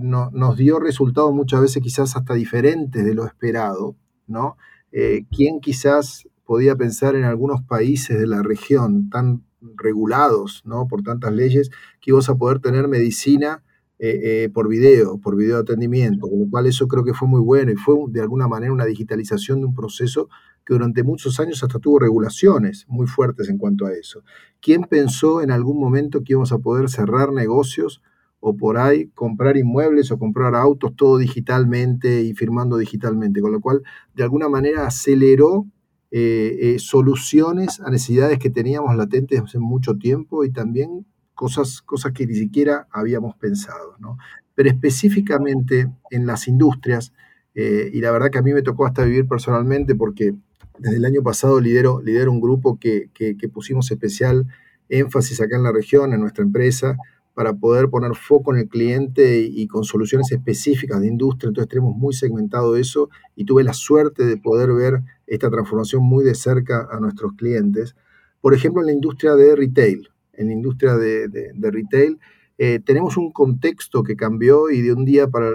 no, 0.00 0.30
nos 0.30 0.56
dio 0.56 0.78
resultados 0.78 1.34
muchas 1.34 1.60
veces 1.60 1.82
quizás 1.82 2.14
hasta 2.14 2.34
diferentes 2.34 3.04
de 3.04 3.12
lo 3.12 3.26
esperado, 3.26 3.96
¿no? 4.28 4.56
Eh, 4.92 5.24
¿Quién 5.34 5.60
quizás 5.60 6.28
podía 6.44 6.76
pensar 6.76 7.16
en 7.16 7.24
algunos 7.24 7.62
países 7.62 8.20
de 8.20 8.28
la 8.28 8.40
región 8.40 9.10
tan 9.10 9.42
regulados 9.76 10.62
¿no? 10.64 10.86
por 10.86 11.02
tantas 11.02 11.32
leyes 11.32 11.70
que 12.00 12.10
ibas 12.10 12.28
a 12.28 12.36
poder 12.36 12.60
tener 12.60 12.86
medicina 12.88 13.62
eh, 13.98 14.44
eh, 14.44 14.48
por 14.48 14.68
video, 14.68 15.18
por 15.18 15.36
video 15.36 15.58
atendimiento, 15.58 16.28
con 16.28 16.40
lo 16.40 16.50
cual 16.50 16.66
eso 16.66 16.86
creo 16.86 17.04
que 17.04 17.14
fue 17.14 17.26
muy 17.26 17.40
bueno 17.40 17.72
y 17.72 17.76
fue 17.76 17.96
de 18.08 18.20
alguna 18.20 18.48
manera 18.48 18.72
una 18.72 18.84
digitalización 18.84 19.60
de 19.60 19.66
un 19.66 19.74
proceso 19.74 20.28
que 20.64 20.74
durante 20.74 21.02
muchos 21.02 21.40
años 21.40 21.62
hasta 21.62 21.78
tuvo 21.78 21.98
regulaciones 21.98 22.84
muy 22.88 23.06
fuertes 23.06 23.48
en 23.48 23.58
cuanto 23.58 23.86
a 23.86 23.92
eso. 23.92 24.22
¿Quién 24.60 24.84
pensó 24.84 25.42
en 25.42 25.50
algún 25.50 25.78
momento 25.80 26.22
que 26.22 26.32
íbamos 26.32 26.52
a 26.52 26.58
poder 26.58 26.88
cerrar 26.88 27.32
negocios 27.32 28.02
o 28.40 28.56
por 28.56 28.78
ahí 28.78 29.08
comprar 29.08 29.56
inmuebles 29.56 30.10
o 30.10 30.18
comprar 30.18 30.54
autos 30.54 30.94
todo 30.96 31.18
digitalmente 31.18 32.22
y 32.22 32.34
firmando 32.34 32.76
digitalmente? 32.76 33.40
Con 33.40 33.52
lo 33.52 33.60
cual, 33.60 33.82
de 34.14 34.22
alguna 34.22 34.48
manera 34.48 34.86
aceleró 34.86 35.66
eh, 36.14 36.74
eh, 36.74 36.78
soluciones 36.78 37.80
a 37.80 37.90
necesidades 37.90 38.38
que 38.38 38.50
teníamos 38.50 38.94
latentes 38.96 39.40
hace 39.40 39.58
mucho 39.58 39.96
tiempo 39.96 40.44
y 40.44 40.52
también 40.52 41.06
cosas, 41.34 41.80
cosas 41.80 42.12
que 42.12 42.26
ni 42.26 42.34
siquiera 42.34 42.86
habíamos 42.90 43.34
pensado. 43.36 43.96
¿no? 43.98 44.18
Pero 44.54 44.68
específicamente 44.68 45.90
en 46.10 46.26
las 46.26 46.48
industrias, 46.48 47.12
eh, 47.54 47.90
y 47.92 48.00
la 48.00 48.10
verdad 48.10 48.30
que 48.30 48.38
a 48.38 48.42
mí 48.42 48.52
me 48.52 48.62
tocó 48.62 48.86
hasta 48.86 49.04
vivir 49.04 49.26
personalmente 49.26 49.94
porque 49.94 50.34
desde 50.82 50.96
el 50.96 51.04
año 51.04 51.22
pasado 51.22 51.60
lidero, 51.60 52.02
lidero 52.02 52.32
un 52.32 52.40
grupo 52.40 52.76
que, 52.78 53.08
que, 53.14 53.48
pusimos 53.48 53.90
especial 53.92 54.46
énfasis 54.88 55.40
acá 55.40 55.56
en 55.56 55.62
la 55.62 55.70
región, 55.70 56.12
en 56.12 56.20
nuestra 56.20 56.42
empresa, 56.42 56.96
para 57.34 57.54
poder 57.54 57.88
poner 57.88 58.16
foco 58.16 58.52
en 58.52 58.60
el 58.60 58.68
cliente 58.68 59.40
y, 59.40 59.68
con 59.68 59.84
soluciones 59.84 60.32
específicas 60.32 61.00
de 61.00 61.06
industria. 61.06 61.48
Entonces 61.48 61.68
tenemos 61.68 61.96
muy 61.96 62.12
segmentado 62.14 62.76
eso 62.76 63.10
y 63.36 63.44
tuve 63.44 63.62
la 63.62 63.74
suerte 63.74 64.26
de 64.26 64.36
poder 64.36 64.72
ver 64.72 65.02
esta 65.28 65.48
transformación 65.50 66.02
muy 66.02 66.24
de 66.24 66.34
cerca 66.34 66.88
a 66.90 66.98
nuestros 66.98 67.34
clientes. 67.34 67.94
Por 68.40 68.52
ejemplo, 68.52 68.82
en 68.82 68.86
la 68.86 68.92
industria 68.92 69.36
de 69.36 69.54
retail, 69.54 70.08
en 70.32 70.48
la 70.48 70.52
industria 70.52 70.96
de, 70.96 71.54
retail, 71.62 72.18
eh, 72.58 72.80
tenemos 72.84 73.16
un 73.16 73.30
contexto 73.30 74.02
que 74.02 74.16
cambió 74.16 74.68
y 74.68 74.82
de 74.82 74.92
un 74.92 75.04
día 75.04 75.28
para, 75.28 75.52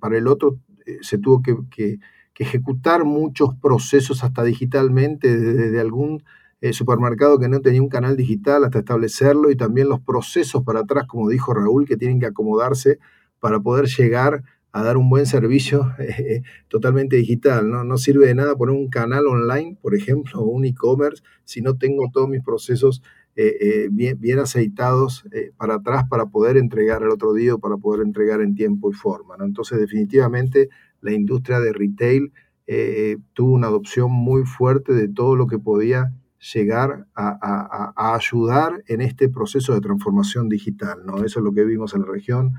para, 0.00 0.16
el 0.16 0.28
otro 0.28 0.60
eh, 0.86 0.98
se 1.00 1.18
tuvo 1.18 1.42
que, 1.42 1.98
ejecutar 2.38 3.04
muchos 3.04 3.54
procesos 3.60 4.22
hasta 4.24 4.44
digitalmente 4.44 5.36
desde 5.36 5.80
algún 5.80 6.22
eh, 6.60 6.72
supermercado 6.72 7.38
que 7.38 7.48
no 7.48 7.60
tenía 7.60 7.80
un 7.80 7.88
canal 7.88 8.16
digital 8.16 8.64
hasta 8.64 8.80
establecerlo 8.80 9.50
y 9.50 9.56
también 9.56 9.88
los 9.88 10.00
procesos 10.00 10.64
para 10.64 10.80
atrás, 10.80 11.06
como 11.06 11.28
dijo 11.28 11.54
Raúl, 11.54 11.86
que 11.86 11.96
tienen 11.96 12.18
que 12.18 12.26
acomodarse 12.26 12.98
para 13.38 13.60
poder 13.60 13.86
llegar 13.86 14.42
a 14.72 14.82
dar 14.82 14.96
un 14.96 15.08
buen 15.08 15.26
servicio 15.26 15.92
eh, 16.00 16.42
totalmente 16.66 17.14
digital. 17.16 17.70
¿no? 17.70 17.84
no 17.84 17.96
sirve 17.96 18.26
de 18.26 18.34
nada 18.34 18.56
poner 18.56 18.74
un 18.74 18.88
canal 18.88 19.26
online, 19.26 19.76
por 19.80 19.94
ejemplo, 19.94 20.40
o 20.40 20.46
un 20.46 20.64
e-commerce, 20.64 21.22
si 21.44 21.60
no 21.60 21.76
tengo 21.76 22.10
todos 22.12 22.28
mis 22.28 22.42
procesos 22.42 23.02
eh, 23.40 23.88
bien, 23.92 24.18
bien, 24.20 24.40
aceitados 24.40 25.24
para 25.56 25.74
atrás 25.74 26.06
para 26.10 26.26
poder 26.26 26.56
entregar 26.56 27.04
el 27.04 27.10
otro 27.10 27.32
día 27.34 27.54
o 27.54 27.60
para 27.60 27.76
poder 27.76 28.04
entregar 28.04 28.40
en 28.40 28.56
tiempo 28.56 28.90
y 28.90 28.94
forma. 28.94 29.36
¿no? 29.36 29.44
Entonces, 29.44 29.78
definitivamente, 29.78 30.70
la 31.00 31.12
industria 31.12 31.60
de 31.60 31.72
retail 31.72 32.32
tuvo 33.32 33.54
una 33.54 33.68
adopción 33.68 34.12
muy 34.12 34.44
fuerte 34.44 34.92
de 34.92 35.08
todo 35.08 35.36
lo 35.36 35.46
que 35.46 35.58
podía 35.58 36.12
llegar 36.54 37.06
a, 37.14 38.14
ayudar 38.14 38.84
en 38.86 39.00
este 39.00 39.28
proceso 39.28 39.74
de 39.74 39.80
transformación 39.80 40.48
digital. 40.48 40.98
¿no? 41.04 41.24
Eso 41.24 41.40
es 41.40 41.44
lo 41.44 41.52
que 41.52 41.64
vimos 41.64 41.94
en 41.94 42.02
la 42.02 42.06
región. 42.08 42.54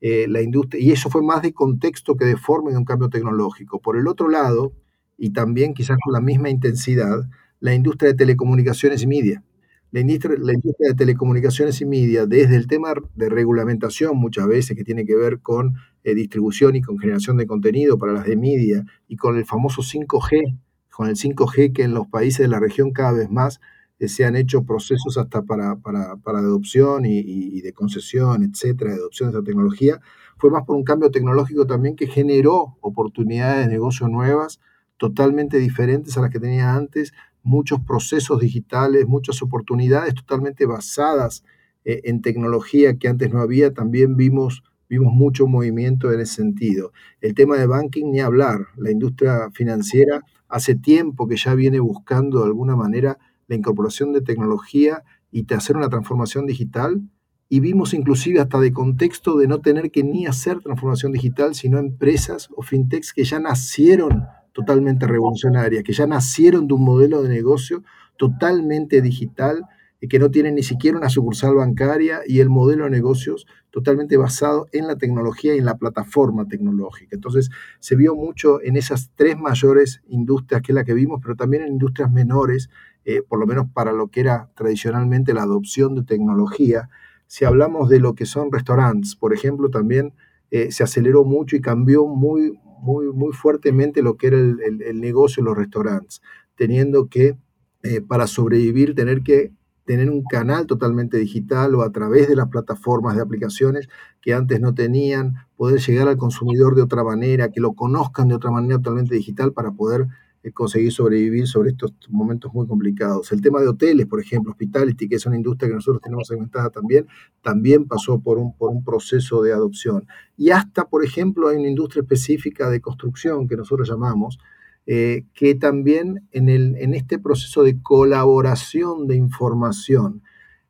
Eh, 0.00 0.26
la 0.28 0.42
industria, 0.42 0.82
y 0.82 0.90
eso 0.90 1.10
fue 1.10 1.22
más 1.22 1.42
de 1.42 1.52
contexto 1.52 2.16
que 2.16 2.24
de 2.24 2.36
forma 2.36 2.70
de 2.70 2.76
un 2.76 2.84
cambio 2.84 3.08
tecnológico. 3.08 3.80
Por 3.80 3.96
el 3.96 4.08
otro 4.08 4.28
lado, 4.28 4.72
y 5.16 5.30
también 5.30 5.74
quizás 5.74 5.96
con 6.02 6.12
la 6.12 6.20
misma 6.20 6.50
intensidad, 6.50 7.28
la 7.60 7.74
industria 7.74 8.10
de 8.10 8.16
telecomunicaciones 8.16 9.02
y 9.02 9.06
media. 9.06 9.44
La 9.92 10.00
industria, 10.00 10.36
la 10.40 10.54
industria 10.54 10.88
de 10.88 10.94
telecomunicaciones 10.94 11.80
y 11.82 11.84
media, 11.84 12.24
desde 12.24 12.56
el 12.56 12.66
tema 12.66 12.94
de 13.14 13.28
regulamentación 13.28 14.16
muchas 14.16 14.46
veces, 14.46 14.74
que 14.74 14.84
tiene 14.84 15.04
que 15.04 15.14
ver 15.14 15.40
con 15.40 15.74
eh, 16.02 16.14
distribución 16.14 16.74
y 16.76 16.80
con 16.80 16.98
generación 16.98 17.36
de 17.36 17.46
contenido 17.46 17.98
para 17.98 18.14
las 18.14 18.24
de 18.24 18.36
media, 18.36 18.86
y 19.06 19.16
con 19.16 19.36
el 19.36 19.44
famoso 19.44 19.82
5G, 19.82 20.58
con 20.90 21.08
el 21.08 21.16
5G 21.16 21.74
que 21.74 21.82
en 21.82 21.92
los 21.92 22.06
países 22.08 22.38
de 22.38 22.48
la 22.48 22.58
región 22.58 22.92
cada 22.92 23.12
vez 23.12 23.30
más 23.30 23.60
eh, 23.98 24.08
se 24.08 24.24
han 24.24 24.34
hecho 24.34 24.64
procesos 24.64 25.18
hasta 25.18 25.42
para, 25.42 25.76
para, 25.76 26.16
para 26.16 26.38
adopción 26.38 27.04
y, 27.04 27.60
de 27.60 27.72
concesión, 27.74 28.42
etcétera, 28.42 28.92
de 28.92 28.96
adopción 28.96 29.30
de 29.30 29.38
esa 29.38 29.44
tecnología, 29.44 30.00
fue 30.38 30.50
más 30.50 30.64
por 30.64 30.74
un 30.74 30.84
cambio 30.84 31.10
tecnológico 31.10 31.66
también 31.66 31.96
que 31.96 32.06
generó 32.06 32.78
oportunidades 32.80 33.66
de 33.66 33.72
negocio 33.72 34.08
nuevas, 34.08 34.58
totalmente 34.96 35.58
diferentes 35.58 36.16
a 36.16 36.22
las 36.22 36.30
que 36.30 36.40
tenía 36.40 36.74
antes, 36.74 37.12
muchos 37.42 37.80
procesos 37.80 38.40
digitales, 38.40 39.06
muchas 39.06 39.42
oportunidades 39.42 40.14
totalmente 40.14 40.66
basadas 40.66 41.44
eh, 41.84 42.00
en 42.04 42.22
tecnología 42.22 42.98
que 42.98 43.08
antes 43.08 43.32
no 43.32 43.40
había, 43.40 43.72
también 43.72 44.16
vimos 44.16 44.62
vimos 44.92 45.14
mucho 45.14 45.46
movimiento 45.46 46.12
en 46.12 46.20
ese 46.20 46.34
sentido. 46.34 46.92
El 47.22 47.34
tema 47.34 47.56
de 47.56 47.66
banking, 47.66 48.10
ni 48.10 48.20
hablar. 48.20 48.66
La 48.76 48.90
industria 48.90 49.48
financiera 49.54 50.20
hace 50.50 50.74
tiempo 50.74 51.26
que 51.26 51.38
ya 51.38 51.54
viene 51.54 51.80
buscando 51.80 52.40
de 52.40 52.44
alguna 52.44 52.76
manera 52.76 53.16
la 53.46 53.56
incorporación 53.56 54.12
de 54.12 54.20
tecnología 54.20 55.02
y 55.30 55.44
de 55.44 55.54
hacer 55.54 55.78
una 55.78 55.88
transformación 55.88 56.44
digital. 56.44 57.00
Y 57.48 57.60
vimos 57.60 57.94
inclusive 57.94 58.40
hasta 58.40 58.60
de 58.60 58.74
contexto 58.74 59.38
de 59.38 59.48
no 59.48 59.62
tener 59.62 59.90
que 59.90 60.04
ni 60.04 60.26
hacer 60.26 60.60
transformación 60.60 61.12
digital, 61.12 61.54
sino 61.54 61.78
empresas 61.78 62.50
o 62.54 62.60
fintechs 62.60 63.14
que 63.14 63.24
ya 63.24 63.40
nacieron 63.40 64.26
totalmente 64.52 65.06
revolucionarias, 65.06 65.82
que 65.82 65.92
ya 65.92 66.06
nacieron 66.06 66.66
de 66.66 66.74
un 66.74 66.84
modelo 66.84 67.22
de 67.22 67.28
negocio 67.28 67.82
totalmente 68.16 69.02
digital 69.02 69.64
que 70.08 70.18
no 70.18 70.30
tienen 70.30 70.56
ni 70.56 70.62
siquiera 70.62 70.98
una 70.98 71.08
sucursal 71.08 71.54
bancaria 71.54 72.20
y 72.26 72.40
el 72.40 72.50
modelo 72.50 72.84
de 72.84 72.90
negocios 72.90 73.46
totalmente 73.70 74.16
basado 74.16 74.66
en 74.72 74.86
la 74.86 74.96
tecnología 74.96 75.54
y 75.54 75.58
en 75.58 75.64
la 75.64 75.76
plataforma 75.76 76.46
tecnológica. 76.46 77.14
Entonces 77.14 77.50
se 77.78 77.94
vio 77.94 78.14
mucho 78.14 78.60
en 78.62 78.76
esas 78.76 79.10
tres 79.14 79.38
mayores 79.38 80.02
industrias 80.08 80.62
que 80.62 80.72
es 80.72 80.74
la 80.74 80.84
que 80.84 80.94
vimos, 80.94 81.20
pero 81.22 81.36
también 81.36 81.62
en 81.62 81.72
industrias 81.72 82.10
menores, 82.10 82.68
eh, 83.04 83.22
por 83.22 83.38
lo 83.38 83.46
menos 83.46 83.68
para 83.72 83.92
lo 83.92 84.08
que 84.08 84.20
era 84.20 84.50
tradicionalmente 84.56 85.34
la 85.34 85.42
adopción 85.42 85.94
de 85.94 86.02
tecnología. 86.02 86.88
Si 87.26 87.44
hablamos 87.44 87.88
de 87.88 88.00
lo 88.00 88.14
que 88.14 88.26
son 88.26 88.50
restaurantes, 88.50 89.14
por 89.14 89.32
ejemplo, 89.32 89.70
también 89.70 90.14
eh, 90.50 90.72
se 90.72 90.82
aceleró 90.82 91.24
mucho 91.24 91.56
y 91.56 91.60
cambió 91.60 92.06
muy, 92.06 92.58
muy, 92.82 93.06
muy 93.12 93.32
fuertemente 93.32 94.02
lo 94.02 94.16
que 94.16 94.26
era 94.26 94.38
el, 94.38 95.00
negocio 95.00 95.42
de 95.42 95.48
los 95.48 95.56
restaurantes, 95.56 96.20
teniendo 96.56 97.08
que, 97.08 97.38
eh, 97.82 98.00
para 98.02 98.26
sobrevivir, 98.26 98.94
tener 98.94 99.22
que 99.22 99.52
tener 99.84 100.10
un 100.10 100.22
canal 100.22 100.66
totalmente 100.66 101.16
digital 101.16 101.74
o 101.74 101.82
a 101.82 101.90
través 101.90 102.28
de 102.28 102.36
las 102.36 102.48
plataformas 102.48 103.16
de 103.16 103.22
aplicaciones 103.22 103.88
que 104.20 104.32
antes 104.32 104.60
no 104.60 104.74
tenían, 104.74 105.34
poder 105.56 105.80
llegar 105.80 106.08
al 106.08 106.16
consumidor 106.16 106.76
de 106.76 106.82
otra 106.82 107.02
manera, 107.02 107.50
que 107.50 107.60
lo 107.60 107.72
conozcan 107.72 108.28
de 108.28 108.34
otra 108.34 108.50
manera 108.50 108.76
totalmente 108.76 109.14
digital 109.14 109.52
para 109.52 109.72
poder 109.72 110.06
conseguir 110.50 110.90
sobrevivir 110.90 111.46
sobre 111.46 111.70
estos 111.70 111.92
momentos 112.08 112.52
muy 112.52 112.66
complicados. 112.66 113.30
El 113.30 113.40
tema 113.40 113.60
de 113.60 113.68
hoteles, 113.68 114.06
por 114.06 114.20
ejemplo, 114.20 114.50
hospitality, 114.50 115.08
que 115.08 115.14
es 115.14 115.26
una 115.26 115.36
industria 115.36 115.68
que 115.68 115.76
nosotros 115.76 116.02
tenemos 116.02 116.26
segmentada 116.26 116.70
también, 116.70 117.06
también 117.42 117.86
pasó 117.86 118.20
por 118.20 118.38
un, 118.38 118.56
por 118.56 118.70
un 118.70 118.82
proceso 118.82 119.42
de 119.42 119.52
adopción. 119.52 120.06
Y 120.36 120.50
hasta, 120.50 120.88
por 120.88 121.04
ejemplo, 121.04 121.48
hay 121.48 121.58
una 121.58 121.68
industria 121.68 122.02
específica 122.02 122.68
de 122.70 122.80
construcción 122.80 123.46
que 123.46 123.56
nosotros 123.56 123.88
llamamos, 123.88 124.38
eh, 124.84 125.26
que 125.34 125.54
también 125.54 126.26
en, 126.32 126.48
el, 126.48 126.74
en 126.76 126.94
este 126.94 127.20
proceso 127.20 127.62
de 127.62 127.80
colaboración 127.80 129.06
de 129.06 129.14
información, 129.14 130.22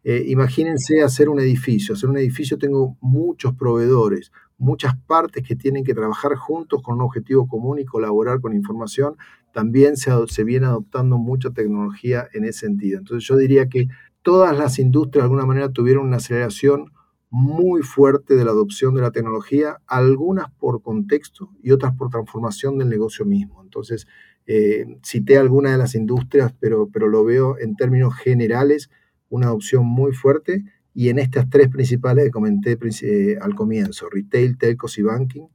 eh, 0.04 0.24
imagínense 0.26 1.02
hacer 1.02 1.28
un 1.28 1.40
edificio. 1.40 1.94
Hacer 1.94 2.10
un 2.10 2.18
edificio 2.18 2.58
tengo 2.58 2.96
muchos 3.00 3.54
proveedores, 3.54 4.32
muchas 4.58 4.96
partes 5.06 5.46
que 5.46 5.56
tienen 5.56 5.84
que 5.84 5.94
trabajar 5.94 6.34
juntos 6.36 6.82
con 6.82 6.96
un 6.96 7.02
objetivo 7.02 7.46
común 7.46 7.78
y 7.78 7.84
colaborar 7.84 8.40
con 8.40 8.54
información. 8.54 9.16
También 9.52 9.96
se, 9.96 10.44
viene 10.44 10.66
adoptando 10.66 11.18
mucha 11.18 11.50
tecnología 11.50 12.28
en 12.32 12.44
ese 12.44 12.66
sentido. 12.66 12.98
Entonces 12.98 13.26
yo 13.28 13.36
diría 13.36 13.68
que 13.68 13.88
todas 14.22 14.56
las 14.56 14.78
industrias 14.78 15.22
de 15.22 15.26
alguna 15.26 15.46
manera 15.46 15.70
tuvieron 15.70 16.06
una 16.06 16.16
aceleración 16.16 16.92
muy 17.30 17.82
fuerte 17.82 18.36
de 18.36 18.44
la 18.44 18.50
adopción 18.50 18.94
de 18.94 19.00
la 19.00 19.10
tecnología, 19.10 19.78
algunas 19.86 20.50
por 20.52 20.82
contexto 20.82 21.50
y 21.62 21.70
otras 21.70 21.94
por 21.94 22.10
transformación 22.10 22.78
del 22.78 22.90
negocio 22.90 23.24
mismo. 23.24 23.62
Entonces, 23.62 24.06
eh, 24.46 24.98
cité 25.02 25.38
algunas 25.38 25.72
de 25.72 25.78
las 25.78 25.94
industrias, 25.94 26.54
pero, 26.60 26.90
pero 26.92 27.08
lo 27.08 27.24
veo 27.24 27.58
en 27.58 27.76
términos 27.76 28.14
generales 28.14 28.90
una 29.28 29.46
adopción 29.46 29.86
muy 29.86 30.12
fuerte 30.12 30.64
y 30.94 31.08
en 31.08 31.18
estas 31.18 31.48
tres 31.48 31.68
principales 31.68 32.24
que 32.26 32.30
comenté 32.30 32.78
eh, 33.02 33.38
al 33.40 33.54
comienzo, 33.54 34.08
retail, 34.10 34.58
telcos 34.58 34.98
y 34.98 35.02
banking, 35.02 35.46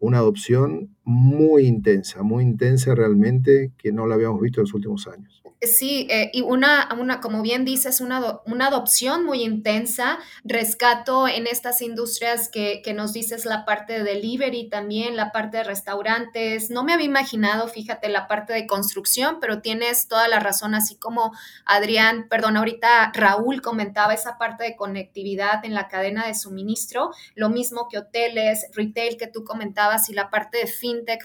una 0.00 0.18
adopción 0.18 0.96
muy 1.10 1.66
intensa, 1.66 2.22
muy 2.22 2.44
intensa 2.44 2.94
realmente 2.94 3.72
que 3.76 3.90
no 3.92 4.06
la 4.06 4.14
habíamos 4.14 4.40
visto 4.40 4.60
en 4.60 4.64
los 4.64 4.74
últimos 4.74 5.08
años. 5.08 5.40
Sí, 5.62 6.06
eh, 6.08 6.30
y 6.32 6.40
una, 6.40 6.88
una, 6.98 7.20
como 7.20 7.42
bien 7.42 7.66
dices, 7.66 8.00
una, 8.00 8.40
una 8.46 8.68
adopción 8.68 9.26
muy 9.26 9.42
intensa. 9.42 10.18
Rescato 10.42 11.28
en 11.28 11.46
estas 11.46 11.82
industrias 11.82 12.48
que, 12.48 12.80
que, 12.82 12.94
nos 12.94 13.12
dices 13.12 13.44
la 13.44 13.66
parte 13.66 13.92
de 13.92 14.02
delivery 14.02 14.70
también, 14.70 15.16
la 15.16 15.32
parte 15.32 15.58
de 15.58 15.64
restaurantes. 15.64 16.70
No 16.70 16.82
me 16.82 16.94
había 16.94 17.04
imaginado, 17.04 17.68
fíjate, 17.68 18.08
la 18.08 18.26
parte 18.26 18.54
de 18.54 18.66
construcción, 18.66 19.36
pero 19.38 19.60
tienes 19.60 20.08
toda 20.08 20.28
la 20.28 20.40
razón, 20.40 20.74
así 20.74 20.96
como 20.96 21.32
Adrián, 21.66 22.28
perdón, 22.30 22.56
ahorita 22.56 23.12
Raúl 23.12 23.60
comentaba 23.60 24.14
esa 24.14 24.38
parte 24.38 24.64
de 24.64 24.76
conectividad 24.76 25.62
en 25.66 25.74
la 25.74 25.88
cadena 25.88 26.26
de 26.26 26.34
suministro, 26.34 27.10
lo 27.34 27.50
mismo 27.50 27.86
que 27.90 27.98
hoteles, 27.98 28.66
retail 28.72 29.18
que 29.18 29.26
tú 29.26 29.44
comentabas 29.44 30.08
y 30.08 30.14
la 30.14 30.30
parte 30.30 30.56
de 30.56 30.66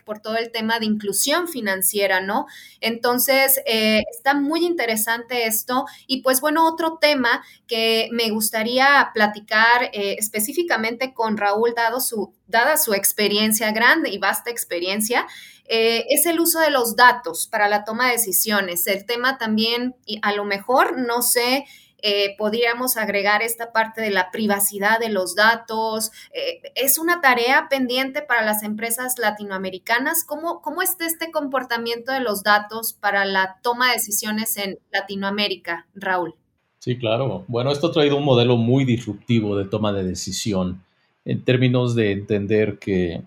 por 0.06 0.20
todo 0.20 0.38
el 0.38 0.52
tema 0.52 0.80
de 0.80 0.86
inclusión 0.86 1.48
financiera, 1.48 2.22
¿no? 2.22 2.46
Entonces, 2.82 3.60
eh, 3.66 4.04
está 4.12 4.34
muy 4.34 4.66
interesante 4.66 5.46
esto. 5.48 5.86
Y 6.08 6.22
pues 6.22 6.42
bueno, 6.42 6.68
otro 6.68 6.98
tema 7.00 7.44
que 7.68 8.10
me 8.12 8.30
gustaría 8.30 9.12
platicar 9.14 9.90
eh, 9.94 10.16
específicamente 10.18 11.14
con 11.14 11.38
Raúl, 11.38 11.74
dado 11.76 12.00
su, 12.00 12.34
dada 12.48 12.78
su 12.78 12.94
experiencia 12.94 13.72
grande 13.72 14.10
y 14.10 14.18
vasta 14.18 14.50
experiencia, 14.50 15.28
eh, 15.68 16.06
es 16.10 16.26
el 16.28 16.40
uso 16.40 16.60
de 16.60 16.70
los 16.70 16.96
datos 16.96 17.48
para 17.48 17.68
la 17.68 17.84
toma 17.84 18.08
de 18.08 18.14
decisiones. 18.14 18.86
El 18.88 19.06
tema 19.06 19.38
también, 19.38 19.96
y 20.06 20.20
a 20.22 20.34
lo 20.34 20.46
mejor, 20.46 20.98
no 20.98 21.22
sé, 21.22 21.66
eh, 22.08 22.36
podríamos 22.38 22.98
agregar 22.98 23.42
esta 23.42 23.72
parte 23.72 24.00
de 24.00 24.12
la 24.12 24.30
privacidad 24.30 25.00
de 25.00 25.10
los 25.10 25.34
datos. 25.34 26.12
Eh, 26.36 26.62
es 26.76 27.00
una 27.00 27.20
tarea 27.20 27.66
pendiente 27.68 28.22
para 28.22 28.46
las 28.46 28.62
empresas 28.62 29.16
latinoamericanas. 29.18 30.24
¿Cómo, 30.24 30.62
¿Cómo 30.62 30.84
está 30.84 31.08
este 31.08 31.32
comportamiento 31.32 32.12
de 32.12 32.20
los 32.20 32.44
datos 32.44 32.94
para 32.94 33.26
la 33.26 33.58
toma 33.64 33.88
de 33.88 33.94
decisiones 33.94 34.56
en 34.58 34.78
Latinoamérica, 34.92 35.88
Raúl? 35.96 36.36
Sí, 36.78 36.96
claro. 37.00 37.44
Bueno, 37.48 37.72
esto 37.72 37.88
ha 37.88 37.92
traído 37.92 38.18
un 38.18 38.26
modelo 38.26 38.56
muy 38.56 38.86
disruptivo 38.86 39.58
de 39.58 39.66
toma 39.66 39.92
de 39.92 40.04
decisión 40.04 40.84
en 41.26 41.44
términos 41.44 41.96
de 41.96 42.12
entender 42.12 42.78
que 42.78 43.24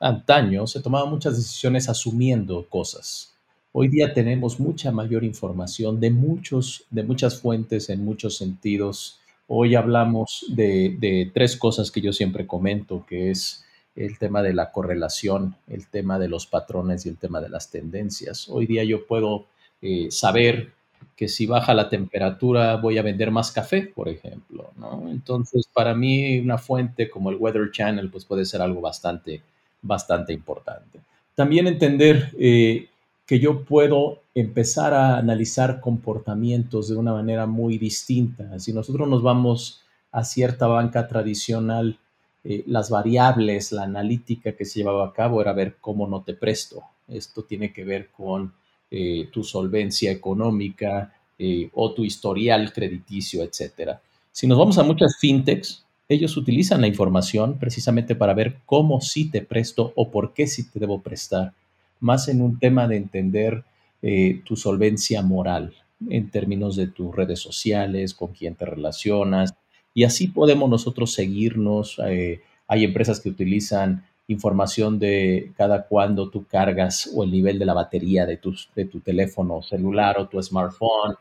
antaño 0.00 0.66
se 0.66 0.82
tomaban 0.82 1.08
muchas 1.08 1.38
decisiones 1.38 1.88
asumiendo 1.88 2.66
cosas 2.68 3.37
Hoy 3.80 3.86
día 3.86 4.12
tenemos 4.12 4.58
mucha 4.58 4.90
mayor 4.90 5.22
información 5.22 6.00
de, 6.00 6.10
muchos, 6.10 6.84
de 6.90 7.04
muchas 7.04 7.40
fuentes 7.40 7.88
en 7.90 8.04
muchos 8.04 8.36
sentidos. 8.36 9.20
Hoy 9.46 9.76
hablamos 9.76 10.46
de, 10.48 11.30
tres 11.32 11.56
cosas 11.56 11.92
que 11.92 12.00
yo 12.00 12.12
siempre 12.12 12.44
comento, 12.44 13.06
que 13.08 13.30
es 13.30 13.64
el 13.94 14.18
tema 14.18 14.42
de 14.42 14.52
la 14.52 14.72
correlación, 14.72 15.54
el 15.68 15.86
tema 15.86 16.18
de 16.18 16.26
los 16.26 16.48
patrones 16.48 17.06
y 17.06 17.08
el 17.08 17.18
tema 17.18 17.40
de 17.40 17.50
las 17.50 17.70
tendencias. 17.70 18.48
Hoy 18.48 18.66
día 18.66 18.82
yo 18.82 19.06
puedo 19.06 19.46
eh, 19.80 20.08
saber 20.10 20.72
que 21.14 21.28
si 21.28 21.46
baja 21.46 21.72
la 21.72 21.88
temperatura 21.88 22.78
voy 22.78 22.98
a 22.98 23.02
vender 23.02 23.30
más 23.30 23.52
café, 23.52 23.82
por 23.82 24.08
ejemplo, 24.08 24.72
Entonces, 25.08 25.68
para 25.72 25.94
mí 25.94 26.40
una 26.40 26.58
fuente 26.58 27.08
como 27.08 27.30
el 27.30 27.36
Weather 27.36 27.70
Channel 27.70 28.10
pues 28.10 28.24
puede 28.24 28.44
ser 28.44 28.60
algo 28.60 28.80
bastante, 28.80 29.40
bastante 29.82 30.32
importante. 30.32 30.98
También 31.36 31.68
entender 31.68 32.32
eh, 32.40 32.88
que 33.28 33.38
yo 33.38 33.62
puedo 33.66 34.22
empezar 34.34 34.94
a 34.94 35.18
analizar 35.18 35.82
comportamientos 35.82 36.88
de 36.88 36.96
una 36.96 37.12
manera 37.12 37.44
muy 37.44 37.76
distinta. 37.76 38.58
Si 38.58 38.72
nosotros 38.72 39.06
nos 39.06 39.22
vamos 39.22 39.82
a 40.10 40.24
cierta 40.24 40.66
banca 40.66 41.06
tradicional, 41.06 41.98
eh, 42.42 42.64
las 42.66 42.88
variables, 42.88 43.70
la 43.72 43.82
analítica 43.82 44.52
que 44.52 44.64
se 44.64 44.78
llevaba 44.78 45.08
a 45.08 45.12
cabo 45.12 45.42
era 45.42 45.52
ver 45.52 45.76
cómo 45.78 46.06
no 46.06 46.22
te 46.22 46.32
presto. 46.32 46.82
Esto 47.06 47.42
tiene 47.42 47.70
que 47.70 47.84
ver 47.84 48.08
con 48.08 48.54
eh, 48.90 49.28
tu 49.30 49.44
solvencia 49.44 50.10
económica 50.10 51.12
eh, 51.38 51.68
o 51.74 51.92
tu 51.92 52.06
historial 52.06 52.72
crediticio, 52.72 53.42
etc. 53.42 53.98
Si 54.32 54.46
nos 54.46 54.56
vamos 54.56 54.78
a 54.78 54.84
muchas 54.84 55.18
fintechs, 55.18 55.84
ellos 56.08 56.34
utilizan 56.38 56.80
la 56.80 56.86
información 56.86 57.58
precisamente 57.58 58.14
para 58.14 58.32
ver 58.32 58.56
cómo 58.64 59.02
sí 59.02 59.30
te 59.30 59.42
presto 59.42 59.92
o 59.96 60.10
por 60.10 60.32
qué 60.32 60.46
sí 60.46 60.70
te 60.70 60.80
debo 60.80 61.02
prestar 61.02 61.52
más 62.00 62.28
en 62.28 62.42
un 62.42 62.58
tema 62.58 62.88
de 62.88 62.96
entender 62.96 63.64
eh, 64.02 64.40
tu 64.44 64.56
solvencia 64.56 65.22
moral 65.22 65.74
en 66.08 66.30
términos 66.30 66.76
de 66.76 66.86
tus 66.86 67.14
redes 67.14 67.40
sociales, 67.40 68.14
con 68.14 68.32
quién 68.32 68.54
te 68.54 68.64
relacionas, 68.64 69.54
y 69.94 70.04
así 70.04 70.28
podemos 70.28 70.70
nosotros 70.70 71.12
seguirnos. 71.12 72.00
Eh, 72.06 72.40
hay 72.68 72.84
empresas 72.84 73.18
que 73.20 73.30
utilizan 73.30 74.04
información 74.28 74.98
de 74.98 75.52
cada 75.56 75.86
cuándo 75.86 76.30
tú 76.30 76.46
cargas 76.46 77.10
o 77.14 77.24
el 77.24 77.32
nivel 77.32 77.58
de 77.58 77.64
la 77.64 77.74
batería 77.74 78.26
de, 78.26 78.38
de 78.76 78.84
tu 78.84 79.00
teléfono 79.00 79.62
celular 79.62 80.18
o 80.18 80.28
tu 80.28 80.40
smartphone. 80.42 81.16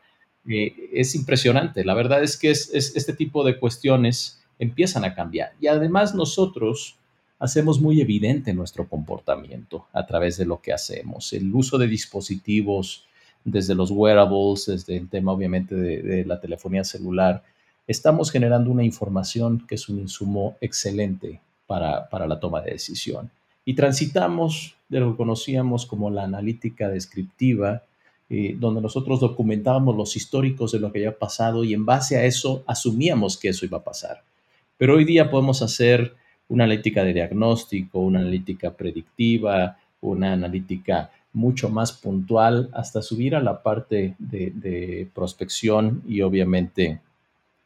Eh, 0.47 0.73
es 0.93 1.15
impresionante. 1.15 1.83
La 1.85 1.93
verdad 1.93 2.21
es 2.21 2.37
que 2.37 2.51
es, 2.51 2.69
este 2.73 3.13
tipo 3.13 3.43
de 3.43 3.57
cuestiones 3.57 4.43
empiezan 4.59 5.05
a 5.05 5.15
cambiar. 5.15 5.53
Y 5.59 5.67
además 5.67 6.13
nosotros 6.13 6.97
hacemos 7.39 7.79
muy 7.79 8.01
evidente 8.01 8.53
nuestro 8.53 8.87
comportamiento 8.87 9.87
a 9.93 10.05
través 10.05 10.37
de 10.37 10.45
lo 10.45 10.61
que 10.61 10.73
hacemos. 10.73 11.33
El 11.33 11.53
uso 11.53 11.77
de 11.77 11.87
dispositivos, 11.87 13.05
desde 13.43 13.75
los 13.75 13.91
wearables, 13.91 14.65
desde 14.65 14.97
el 14.97 15.07
tema 15.09 15.31
obviamente 15.31 15.75
de, 15.75 16.25
la 16.25 16.39
telefonía 16.39 16.83
celular, 16.83 17.43
estamos 17.87 18.31
generando 18.31 18.71
una 18.71 18.83
información 18.83 19.65
que 19.67 19.75
es 19.75 19.87
un 19.87 19.99
insumo 19.99 20.57
excelente 20.61 21.39
para, 21.65 22.07
la 22.11 22.39
toma 22.39 22.61
de 22.61 22.71
decisión. 22.71 23.29
Y 23.65 23.75
transitamos 23.75 24.75
de 24.89 24.99
lo 24.99 25.11
que 25.11 25.17
conocíamos 25.17 25.85
como 25.85 26.09
la 26.09 26.23
analítica 26.23 26.89
descriptiva, 26.89 27.83
eh, 28.29 28.55
donde 28.57 28.81
nosotros 28.81 29.19
documentábamos 29.19 29.95
los 29.95 30.15
históricos 30.15 30.71
de 30.71 30.79
lo 30.79 30.91
que 30.91 30.99
había 30.99 31.17
pasado 31.17 31.63
y 31.63 31.73
en 31.73 31.85
base 31.85 32.17
a 32.17 32.25
eso 32.25 32.63
asumíamos 32.67 33.37
que 33.37 33.49
eso 33.49 33.65
iba 33.65 33.77
a 33.77 33.83
pasar. 33.83 34.23
Pero 34.77 34.95
hoy 34.95 35.05
día 35.05 35.29
podemos 35.29 35.61
hacer 35.61 36.15
una 36.49 36.63
analítica 36.63 37.03
de 37.03 37.13
diagnóstico, 37.13 37.99
una 37.99 38.19
analítica 38.19 38.71
predictiva, 38.71 39.77
una 40.01 40.33
analítica 40.33 41.11
mucho 41.33 41.69
más 41.69 41.91
puntual, 41.91 42.69
hasta 42.73 43.01
subir 43.01 43.35
a 43.35 43.41
la 43.41 43.61
parte 43.61 44.15
de, 44.17 45.07
prospección 45.13 46.01
y 46.07 46.21
obviamente 46.21 46.99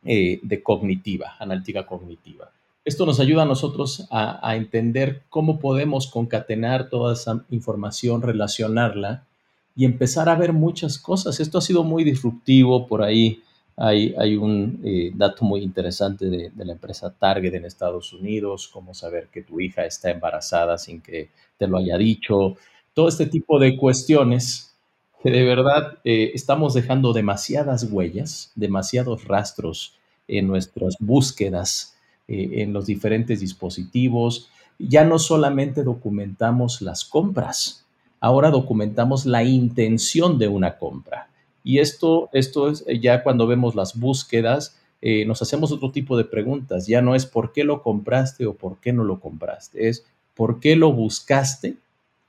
eh, 0.03 0.39
de 0.43 0.63
cognitiva, 0.63 1.35
analítica 1.39 1.85
cognitiva. 1.85 2.51
Esto 2.83 3.05
nos 3.05 3.19
ayuda 3.19 3.43
a 3.43 3.45
nosotros 3.45 4.07
a, 4.09 4.39
a, 4.47 4.55
entender 4.55 5.21
cómo 5.29 5.59
podemos 5.59 6.07
concatenar 6.07 6.89
toda 6.89 7.13
esa 7.13 7.45
información, 7.51 8.23
relacionarla 8.23 9.23
y 9.75 9.85
empezar 9.85 10.27
a 10.29 10.35
ver 10.35 10.51
muchas 10.51 10.97
cosas. 10.97 11.39
Esto 11.39 11.59
ha 11.59 11.61
sido 11.61 11.83
muy 11.83 12.03
disruptivo 12.03 12.87
por 12.87 13.03
ahí. 13.03 13.41
Hay, 13.77 14.35
un 14.35 14.79
eh, 14.83 15.11
dato 15.15 15.45
muy 15.45 15.61
interesante 15.61 16.25
de, 16.29 16.51
la 16.55 16.73
empresa 16.73 17.11
Target 17.11 17.55
en 17.55 17.65
Estados 17.65 18.13
Unidos, 18.13 18.67
cómo 18.67 18.93
saber 18.93 19.29
que 19.31 19.41
tu 19.41 19.59
hija 19.59 19.85
está 19.85 20.11
embarazada 20.11 20.77
sin 20.77 21.01
que 21.01 21.29
te 21.57 21.67
lo 21.67 21.77
haya 21.77 21.97
dicho, 21.97 22.57
todo 22.93 23.07
este 23.07 23.25
tipo 23.25 23.59
de 23.59 23.77
cuestiones 23.77 24.75
que 25.23 25.31
de 25.31 25.43
verdad 25.43 25.99
eh, 26.03 26.31
estamos 26.33 26.73
dejando 26.73 27.13
demasiadas 27.13 27.87
huellas, 27.89 28.51
demasiados 28.55 29.25
rastros 29.25 29.95
en 30.27 30.47
nuestras 30.47 30.95
búsquedas, 30.99 31.95
eh, 32.27 32.61
en 32.61 32.73
los 32.73 32.85
diferentes 32.85 33.39
dispositivos. 33.39 34.49
Ya 34.79 35.03
no 35.03 35.19
solamente 35.19 35.83
documentamos 35.83 36.81
las 36.81 37.05
compras, 37.05 37.85
ahora 38.19 38.49
documentamos 38.49 39.25
la 39.25 39.43
intención 39.43 40.39
de 40.39 40.47
una 40.47 40.77
compra. 40.77 41.29
Y 41.63 41.79
esto, 41.79 42.29
esto 42.33 42.69
es 42.69 42.83
eh, 42.87 42.99
ya 42.99 43.23
cuando 43.23 43.47
vemos 43.47 43.75
las 43.75 43.99
búsquedas, 43.99 44.77
nos 45.25 45.41
hacemos 45.41 45.71
otro 45.71 45.91
tipo 45.91 46.15
de 46.15 46.25
preguntas. 46.25 46.85
Ya 46.85 47.01
no 47.01 47.15
es 47.15 47.25
por 47.25 47.53
qué 47.53 47.63
lo 47.63 47.81
compraste 47.81 48.45
o 48.45 48.53
por 48.53 48.79
qué 48.79 48.93
no 48.93 49.03
lo 49.03 49.19
compraste, 49.19 49.89
es 49.89 50.05
por 50.35 50.59
qué 50.59 50.75
lo 50.75 50.93
buscaste 50.93 51.77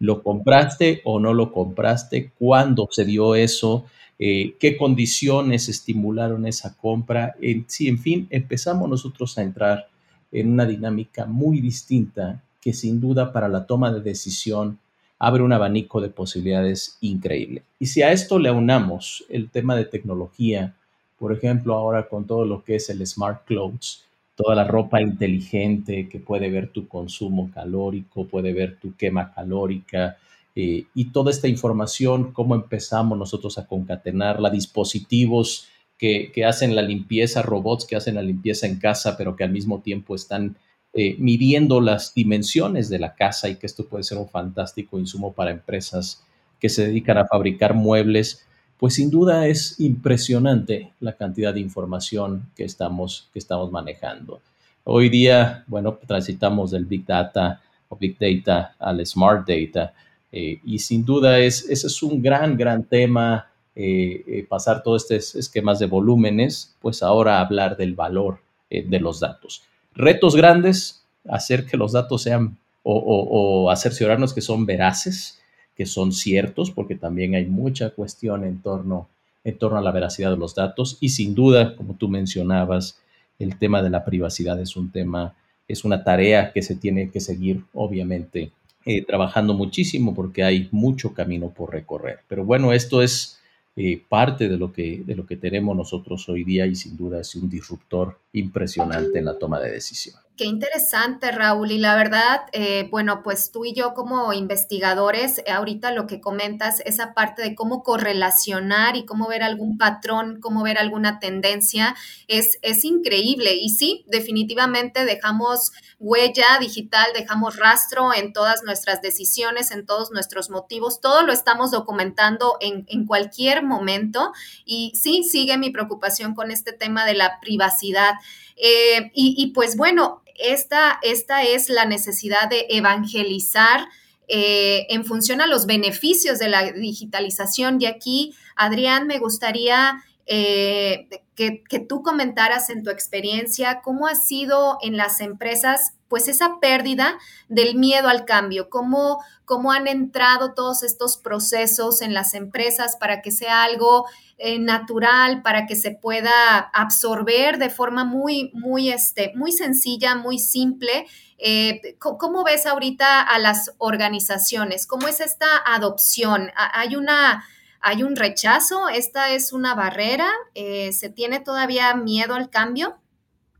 ¿Lo 0.02 0.24
compraste 0.24 1.00
o 1.04 1.20
no 1.20 1.32
lo 1.32 1.52
compraste? 1.52 2.32
¿Cuándo 2.36 2.88
se 2.90 3.04
dio 3.04 3.36
eso? 3.36 3.84
Eh, 4.18 4.56
¿Qué 4.58 4.76
condiciones 4.76 5.68
estimularon 5.68 6.44
esa 6.44 6.76
compra? 6.76 7.36
Sí, 7.68 7.86
en 7.86 8.00
fin, 8.00 8.26
empezamos 8.30 8.90
nosotros 8.90 9.38
a 9.38 9.42
entrar 9.42 9.86
en 10.32 10.50
una 10.50 10.66
dinámica 10.66 11.24
muy 11.26 11.60
distinta 11.60 12.42
que 12.60 12.72
sin 12.72 13.00
duda 13.00 13.32
para 13.32 13.48
la 13.48 13.64
toma 13.64 13.92
de 13.92 14.00
decisión 14.00 14.80
abre 15.24 15.44
un 15.44 15.52
abanico 15.52 16.00
de 16.00 16.08
posibilidades 16.08 16.98
increíble. 17.00 17.62
Y 17.78 17.86
si 17.86 18.02
a 18.02 18.10
esto 18.10 18.40
le 18.40 18.48
aunamos 18.48 19.24
el 19.28 19.50
tema 19.50 19.76
de 19.76 19.84
tecnología, 19.84 20.74
por 21.16 21.32
ejemplo, 21.32 21.74
ahora 21.74 22.08
con 22.08 22.26
todo 22.26 22.44
lo 22.44 22.64
que 22.64 22.74
es 22.74 22.90
el 22.90 23.06
smart 23.06 23.44
clothes, 23.44 24.02
toda 24.34 24.56
la 24.56 24.64
ropa 24.64 25.00
inteligente 25.00 26.08
que 26.08 26.18
puede 26.18 26.50
ver 26.50 26.72
tu 26.72 26.88
consumo 26.88 27.52
calórico, 27.54 28.26
puede 28.26 28.52
ver 28.52 28.80
tu 28.80 28.96
quema 28.96 29.32
calórica 29.32 30.16
eh, 30.56 30.86
y 30.92 31.04
toda 31.12 31.30
esta 31.30 31.46
información, 31.46 32.32
cómo 32.32 32.56
empezamos 32.56 33.16
nosotros 33.16 33.58
a 33.58 33.68
concatenarla, 33.68 34.50
dispositivos 34.50 35.68
que, 35.98 36.32
hacen 36.44 36.74
la 36.74 36.82
limpieza, 36.82 37.42
robots 37.42 37.86
que 37.86 37.94
hacen 37.94 38.16
la 38.16 38.22
limpieza 38.22 38.66
en 38.66 38.80
casa, 38.80 39.16
pero 39.16 39.36
que 39.36 39.44
al 39.44 39.52
mismo 39.52 39.82
tiempo 39.82 40.16
están 40.16 40.56
eh, 40.94 41.16
midiendo 41.18 41.80
las 41.80 42.12
dimensiones 42.14 42.88
de 42.88 42.98
la 42.98 43.14
casa 43.14 43.48
y 43.48 43.56
que 43.56 43.66
esto 43.66 43.86
puede 43.86 44.04
ser 44.04 44.18
un 44.18 44.28
fantástico 44.28 44.98
insumo 44.98 45.32
para 45.32 45.50
empresas 45.50 46.22
que 46.60 46.68
se 46.68 46.86
dedican 46.86 47.18
a 47.18 47.26
fabricar 47.26 47.74
muebles 47.74 48.44
pues 48.82 48.94
sin 48.94 49.10
duda 49.10 49.46
es 49.46 49.78
impresionante 49.78 50.92
la 50.98 51.12
cantidad 51.12 51.54
de 51.54 51.60
información 51.60 52.50
que 52.56 52.64
estamos, 52.64 53.28
que 53.32 53.38
estamos 53.38 53.70
manejando. 53.70 54.40
Hoy 54.82 55.08
día, 55.08 55.62
bueno, 55.68 55.96
transitamos 56.04 56.72
del 56.72 56.84
Big 56.84 57.06
Data 57.06 57.60
o 57.88 57.96
Big 57.96 58.18
Data 58.18 58.74
al 58.80 59.06
Smart 59.06 59.46
Data 59.46 59.94
eh, 60.32 60.58
y 60.64 60.80
sin 60.80 61.04
duda 61.04 61.38
es, 61.38 61.70
ese 61.70 61.86
es 61.86 62.02
un 62.02 62.20
gran, 62.20 62.56
gran 62.56 62.82
tema, 62.82 63.52
eh, 63.76 64.44
pasar 64.48 64.82
todos 64.82 65.08
estos 65.08 65.36
esquemas 65.36 65.78
de 65.78 65.86
volúmenes, 65.86 66.74
pues 66.80 67.04
ahora 67.04 67.38
hablar 67.38 67.76
del 67.76 67.94
valor 67.94 68.40
de 68.68 68.98
los 68.98 69.20
datos. 69.20 69.62
Retos 69.94 70.36
grandes, 70.36 71.04
hacer 71.28 71.66
que 71.66 71.76
los 71.76 71.92
datos 71.92 72.22
sean 72.22 72.56
o, 72.82 73.68
o, 73.68 74.34
que 74.34 74.40
son 74.40 74.66
veraces, 74.66 75.40
que 75.76 75.86
son 75.86 76.12
ciertos, 76.12 76.70
porque 76.70 76.94
también 76.94 77.34
hay 77.34 77.46
mucha 77.46 77.90
cuestión 77.90 78.44
en 78.44 78.60
torno, 78.60 79.08
en 79.44 79.56
torno 79.58 79.78
a 79.78 79.82
la 79.82 79.92
veracidad 79.92 80.30
de 80.30 80.36
los 80.36 80.54
datos 80.54 80.98
y 81.00 81.10
sin 81.10 81.34
duda, 81.34 81.76
como 81.76 81.94
tú 81.94 82.08
mencionabas, 82.08 82.98
el 83.38 83.58
tema 83.58 83.82
de 83.82 83.90
la 83.90 84.04
privacidad 84.04 84.60
es 84.60 84.76
un 84.76 84.90
tema, 84.90 85.34
es 85.68 85.84
una 85.84 86.04
tarea 86.04 86.52
que 86.52 86.62
se 86.62 86.74
tiene 86.74 87.10
que 87.10 87.20
seguir, 87.20 87.62
obviamente, 87.72 88.50
eh, 88.84 89.04
trabajando 89.04 89.54
muchísimo 89.54 90.14
porque 90.14 90.42
hay 90.42 90.68
mucho 90.72 91.14
camino 91.14 91.48
por 91.50 91.72
recorrer. 91.72 92.20
Pero 92.28 92.44
bueno, 92.44 92.72
esto 92.72 93.02
es 93.02 93.38
eh, 93.74 94.02
parte 94.06 94.48
de 94.48 94.58
lo, 94.58 94.72
que, 94.72 95.02
de 95.04 95.14
lo 95.14 95.24
que 95.24 95.36
tenemos 95.36 95.76
nosotros 95.76 96.28
hoy 96.28 96.44
día 96.44 96.66
y 96.66 96.74
sin 96.74 96.96
duda 96.96 97.20
es 97.20 97.34
un 97.34 97.48
disruptor 97.48 98.18
impresionante 98.32 99.18
en 99.18 99.24
la 99.24 99.38
toma 99.38 99.60
de 99.60 99.72
decisión. 99.72 100.16
Qué 100.42 100.48
interesante, 100.48 101.30
Raúl. 101.30 101.70
Y 101.70 101.78
la 101.78 101.94
verdad, 101.94 102.46
eh, 102.50 102.88
bueno, 102.90 103.22
pues 103.22 103.52
tú 103.52 103.64
y 103.64 103.74
yo 103.74 103.94
como 103.94 104.32
investigadores, 104.32 105.40
ahorita 105.48 105.92
lo 105.92 106.08
que 106.08 106.20
comentas, 106.20 106.80
esa 106.84 107.14
parte 107.14 107.42
de 107.42 107.54
cómo 107.54 107.84
correlacionar 107.84 108.96
y 108.96 109.04
cómo 109.04 109.28
ver 109.28 109.44
algún 109.44 109.78
patrón, 109.78 110.40
cómo 110.40 110.64
ver 110.64 110.78
alguna 110.78 111.20
tendencia, 111.20 111.94
es, 112.26 112.58
es 112.62 112.84
increíble. 112.84 113.54
Y 113.54 113.68
sí, 113.68 114.04
definitivamente 114.08 115.04
dejamos 115.04 115.70
huella 116.00 116.58
digital, 116.58 117.06
dejamos 117.14 117.56
rastro 117.56 118.12
en 118.12 118.32
todas 118.32 118.64
nuestras 118.64 119.00
decisiones, 119.00 119.70
en 119.70 119.86
todos 119.86 120.10
nuestros 120.10 120.50
motivos, 120.50 121.00
todo 121.00 121.22
lo 121.22 121.32
estamos 121.32 121.70
documentando 121.70 122.56
en, 122.60 122.84
en 122.88 123.06
cualquier 123.06 123.62
momento. 123.62 124.32
Y 124.64 124.90
sí, 124.96 125.22
sigue 125.22 125.56
mi 125.56 125.70
preocupación 125.70 126.34
con 126.34 126.50
este 126.50 126.72
tema 126.72 127.06
de 127.06 127.14
la 127.14 127.38
privacidad. 127.40 128.14
Eh, 128.56 129.10
y, 129.14 129.52
pues 129.54 129.76
bueno, 129.76 130.21
esta, 130.36 130.98
esta 131.02 131.42
es 131.42 131.68
la 131.68 131.84
necesidad 131.84 132.48
de 132.48 132.66
evangelizar 132.70 133.86
eh, 134.28 134.86
en 134.88 135.04
función 135.04 135.40
a 135.40 135.46
los 135.46 135.66
beneficios 135.66 136.38
de 136.38 136.48
la 136.48 136.72
digitalización. 136.72 137.80
Y 137.80 137.86
aquí, 137.86 138.34
Adrián, 138.56 139.06
me 139.06 139.18
gustaría 139.18 140.02
eh, 140.26 141.08
que, 141.34 141.62
que, 141.68 141.80
tú 141.80 142.02
comentaras 142.02 142.70
en 142.70 142.82
tu 142.82 142.90
experiencia 142.90 143.80
cómo 143.82 144.06
ha 144.06 144.14
sido 144.14 144.78
en 144.82 144.96
las 144.96 145.20
empresas 145.20 145.94
pues 146.12 146.28
esa 146.28 146.60
pérdida 146.60 147.18
del 147.48 147.74
miedo 147.74 148.06
al 148.06 148.26
cambio, 148.26 148.68
cómo, 148.68 149.24
cómo 149.46 149.72
han 149.72 149.88
entrado 149.88 150.52
todos 150.52 150.82
estos 150.82 151.16
procesos 151.16 152.02
en 152.02 152.12
las 152.12 152.34
empresas 152.34 152.98
para 153.00 153.22
que 153.22 153.30
sea 153.30 153.62
algo 153.62 154.04
eh, 154.36 154.58
natural, 154.58 155.40
para 155.40 155.64
que 155.64 155.74
se 155.74 155.90
pueda 155.90 156.58
absorber 156.58 157.56
de 157.56 157.70
forma 157.70 158.04
muy, 158.04 158.50
muy, 158.52 158.90
este, 158.90 159.32
muy 159.36 159.52
sencilla, 159.52 160.14
muy 160.14 160.38
simple. 160.38 161.06
Eh, 161.38 161.96
¿Cómo 161.98 162.44
ves 162.44 162.66
ahorita 162.66 163.22
a 163.22 163.38
las 163.38 163.72
organizaciones? 163.78 164.86
¿Cómo 164.86 165.08
es 165.08 165.20
esta 165.20 165.46
adopción? 165.64 166.50
¿Hay 166.56 166.94
una... 166.94 167.46
¿Hay 167.84 168.04
un 168.04 168.14
rechazo? 168.14 168.88
¿Esta 168.88 169.30
es 169.30 169.52
una 169.52 169.74
barrera? 169.74 170.30
Eh, 170.54 170.92
¿Se 170.92 171.10
tiene 171.10 171.40
todavía 171.40 171.92
miedo 171.94 172.36
al 172.36 172.48
cambio? 172.48 173.01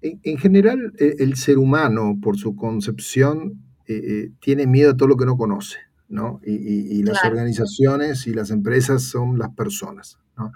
En, 0.02 0.36
general, 0.38 0.92
e, 0.98 1.16
el 1.20 1.36
ser 1.36 1.58
humano, 1.58 2.18
por 2.20 2.36
su 2.36 2.56
concepción, 2.56 3.62
eh, 3.86 3.94
eh, 3.94 4.30
tiene 4.40 4.66
miedo 4.66 4.90
a 4.90 4.96
todo 4.96 5.08
lo 5.08 5.16
que 5.16 5.26
no 5.26 5.36
conoce, 5.36 5.78
¿no? 6.08 6.40
Y, 6.44 7.02
las 7.04 7.24
organizaciones 7.24 8.26
y 8.26 8.34
las 8.34 8.50
empresas 8.50 9.02
son 9.02 9.38
las 9.38 9.50
personas, 9.50 10.18
¿no? 10.36 10.52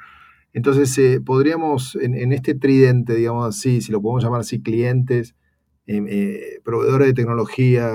Entonces, 0.53 0.97
eh, 0.99 1.21
podríamos, 1.21 1.97
en, 2.01 2.33
este 2.33 2.55
tridente, 2.55 3.15
digamos 3.15 3.47
así, 3.47 3.81
si 3.81 3.93
lo 3.93 4.01
podemos 4.01 4.25
llamar 4.25 4.41
así, 4.41 4.63
clientes, 4.63 5.35
em, 5.87 6.07
proveedores 6.65 7.09
de 7.09 7.15
tecnología 7.15 7.93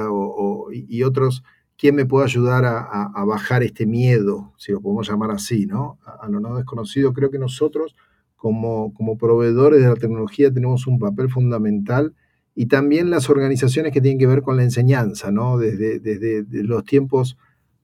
y 0.71 1.03
otros, 1.03 1.43
¿quién 1.77 1.95
me 1.95 2.05
puede 2.05 2.25
ayudar 2.25 2.63
a, 2.65 3.25
bajar 3.25 3.63
este 3.63 3.85
miedo, 3.85 4.53
si 4.57 4.71
lo 4.71 4.79
podemos 4.79 5.09
llamar 5.09 5.31
así, 5.31 5.65
¿no? 5.65 5.97
a 6.05 6.29
lo 6.29 6.39
no 6.39 6.55
desconocido, 6.55 7.13
creo 7.13 7.31
que 7.31 7.39
nosotros 7.39 7.95
como, 8.41 9.17
proveedores 9.19 9.81
de 9.81 9.87
la 9.87 9.95
tecnología 9.95 10.51
tenemos 10.51 10.87
un 10.87 10.97
papel 10.97 11.29
fundamental 11.29 12.15
y 12.55 12.65
también 12.65 13.11
las 13.11 13.29
organizaciones 13.29 13.93
que 13.93 14.01
tienen 14.01 14.17
que 14.17 14.25
ver 14.25 14.41
con 14.41 14.57
la 14.57 14.63
enseñanza, 14.63 15.31
¿no? 15.31 15.59
Desde, 15.59 15.99
desde, 15.99 16.63
los 16.63 16.83
tiempos 16.83 17.37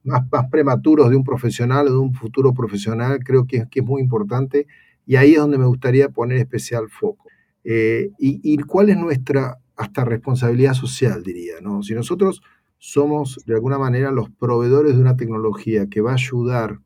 más, 0.04 0.24
más, 0.32 0.50
prematuros 0.50 1.12
de 1.12 1.16
un 1.16 1.24
profesional 1.24 1.88
o 1.88 1.92
de 1.92 1.98
un 1.98 2.14
futuro 2.16 2.56
profesional, 2.56 3.20
creo 3.24 3.46
que, 3.46 3.68
que, 3.70 3.82
es 3.82 3.86
muy 3.86 4.02
importante 4.02 4.66
y 5.06 5.16
ahí 5.18 5.34
es 5.34 5.38
donde 5.38 5.60
me 5.60 5.68
gustaría 5.68 6.10
poner 6.10 6.40
especial 6.40 6.90
foco. 6.90 7.30
Eh, 7.64 8.10
y, 8.18 8.42
y, 8.42 8.58
cuál 8.58 8.90
es 8.90 8.98
nuestra 8.98 9.60
hasta 9.76 10.06
responsabilidad 10.06 10.74
social, 10.74 11.22
diría, 11.22 11.62
¿no? 11.62 11.84
Si 11.84 11.94
nosotros 11.94 12.42
somos 12.80 13.44
de 13.46 13.54
alguna 13.54 13.78
manera 13.78 14.10
los 14.10 14.32
proveedores 14.32 14.96
de 14.96 15.02
una 15.02 15.18
tecnología 15.18 15.88
que 15.88 16.02
va 16.02 16.12
a 16.12 16.16
ayudar 16.16 16.80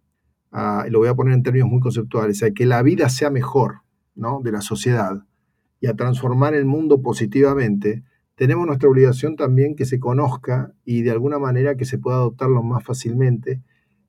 lo 0.51 0.99
voy 0.99 1.07
a 1.07 1.15
poner 1.15 1.33
en 1.33 1.43
términos 1.43 1.69
muy 1.69 1.79
conceptuales, 1.79 2.43
a 2.43 2.51
que 2.51 2.65
la 2.65 2.81
vida 2.83 3.09
sea 3.09 3.29
mejor 3.29 3.81
¿no? 4.15 4.41
de 4.43 4.51
la 4.51 4.61
sociedad 4.61 5.23
y 5.79 5.87
a 5.87 5.95
transformar 5.95 6.53
el 6.53 6.65
mundo 6.65 7.01
positivamente, 7.01 8.03
tenemos 8.35 8.65
nuestra 8.65 8.89
obligación 8.89 9.35
también 9.35 9.75
que 9.75 9.85
se 9.85 9.99
conozca 9.99 10.73
y 10.85 11.01
de 11.01 11.11
alguna 11.11 11.39
manera 11.39 11.75
que 11.75 11.85
se 11.85 11.97
pueda 11.97 12.17
adoptarlo 12.17 12.63
más 12.63 12.83
fácilmente 12.83 13.61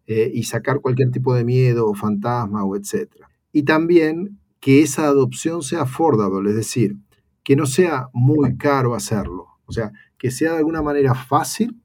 eh, 0.07 0.31
y 0.33 0.45
sacar 0.45 0.81
cualquier 0.81 1.11
tipo 1.11 1.35
de 1.35 1.45
miedo 1.45 1.89
o 1.89 1.95
fantasma 1.95 2.65
o 2.65 2.77
etcétera. 2.77 3.29
Y 3.53 3.65
también 3.65 4.39
que 4.61 4.83
esa 4.83 5.05
adopción 5.05 5.63
sea 5.63 5.83
affordable, 5.83 6.51
es 6.51 6.57
decir, 6.57 6.97
que 7.43 7.57
no 7.57 7.67
sea 7.67 8.09
muy 8.13 8.57
caro 8.57 8.95
hacerlo, 8.95 9.49
o 9.67 9.73
sea, 9.73 9.93
que 10.19 10.31
sea 10.31 10.53
de 10.53 10.59
alguna 10.59 10.83
manera 10.83 11.15
fácil 11.15 11.82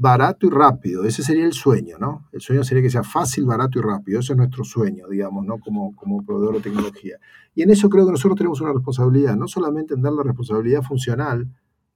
barato 0.00 0.46
y 0.46 0.50
rápido. 0.50 1.04
Ese 1.04 1.22
sería 1.22 1.44
el 1.44 1.52
sueño, 1.52 1.98
¿no? 1.98 2.26
El 2.32 2.40
sueño 2.40 2.64
sería 2.64 2.82
que 2.82 2.88
sea 2.88 3.02
fácil, 3.02 3.44
barato 3.44 3.78
y 3.78 3.82
rápido. 3.82 4.20
Ese 4.20 4.32
es 4.32 4.36
nuestro 4.38 4.64
sueño, 4.64 5.06
digamos, 5.08 5.44
¿no? 5.44 5.58
Como, 5.58 5.94
como 5.94 6.24
proveedor 6.24 6.54
de 6.54 6.62
tecnología. 6.62 7.18
Y 7.54 7.60
en 7.60 7.70
eso 7.70 7.90
creo 7.90 8.06
que 8.06 8.12
nosotros 8.12 8.38
tenemos 8.38 8.62
una 8.62 8.72
responsabilidad, 8.72 9.36
no 9.36 9.46
solamente 9.46 9.92
en 9.92 10.00
dar 10.00 10.14
la 10.14 10.22
responsabilidad 10.22 10.80
funcional 10.80 11.50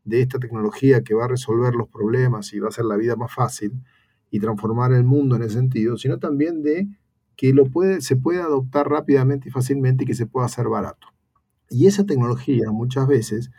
de 0.05 0.21
esta 0.21 0.39
tecnología 0.39 1.03
que 1.03 1.15
va 1.15 1.25
a 1.25 1.29
resolver 1.29 1.75
los 1.75 1.89
problemas 1.89 2.53
y 2.53 2.59
va 2.59 2.67
a 2.67 2.69
hacer 2.69 2.85
la 2.85 2.97
vida 2.97 3.17
más 3.17 3.33
fácil 3.33 3.73
y 4.31 4.39
transformar 4.39 4.93
el 4.93 5.05
mundo 5.05 5.37
en 5.37 5.43
ese 5.43 5.55
sentido, 5.55 5.97
sino 5.97 6.19
también 6.19 6.63
de 6.63 6.87
que 7.37 7.55
lo 7.55 7.65
puede, 7.71 8.03
se 8.03 8.17
puede 8.17 8.43
adoptar 8.43 8.87
rápidamente 8.87 9.49
y 9.49 9.51
fácilmente 9.51 10.05
y 10.05 10.07
que 10.07 10.15
se 10.15 10.27
pueda 10.27 10.45
hacer 10.45 10.69
barato. 10.69 11.07
Y 11.71 11.87
esa 11.87 12.05
tecnología 12.05 12.71
muchas 12.71 13.09
veces 13.09 13.51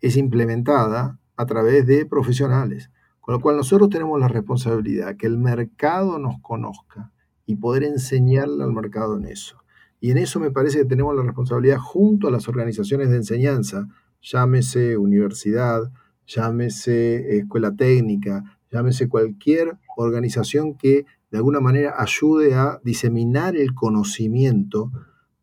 es 0.00 0.16
implementada 0.16 1.18
a 1.36 1.46
través 1.46 1.84
de 1.84 2.06
profesionales, 2.06 2.90
con 3.28 3.34
lo 3.34 3.40
cual 3.42 3.56
nosotros 3.58 3.90
tenemos 3.90 4.18
la 4.18 4.28
responsabilidad 4.28 5.16
que 5.16 5.26
el 5.26 5.36
mercado 5.36 6.18
nos 6.18 6.40
conozca 6.40 7.12
y 7.44 7.56
poder 7.56 7.82
enseñarle 7.84 8.64
al 8.64 8.72
mercado 8.72 9.18
en 9.18 9.26
eso. 9.26 9.62
Y 10.00 10.12
en 10.12 10.16
eso 10.16 10.40
me 10.40 10.50
parece 10.50 10.78
que 10.78 10.84
tenemos 10.86 11.14
la 11.14 11.22
responsabilidad 11.22 11.76
junto 11.76 12.28
a 12.28 12.30
las 12.30 12.48
organizaciones 12.48 13.10
de 13.10 13.16
enseñanza, 13.16 13.86
llámese 14.22 14.96
universidad, 14.96 15.92
llámese 16.26 17.36
escuela 17.36 17.76
técnica, 17.76 18.58
llámese 18.72 19.10
cualquier 19.10 19.76
organización 19.98 20.72
que 20.74 21.04
de 21.30 21.36
alguna 21.36 21.60
manera 21.60 21.96
ayude 21.98 22.54
a 22.54 22.80
diseminar 22.82 23.56
el 23.56 23.74
conocimiento 23.74 24.90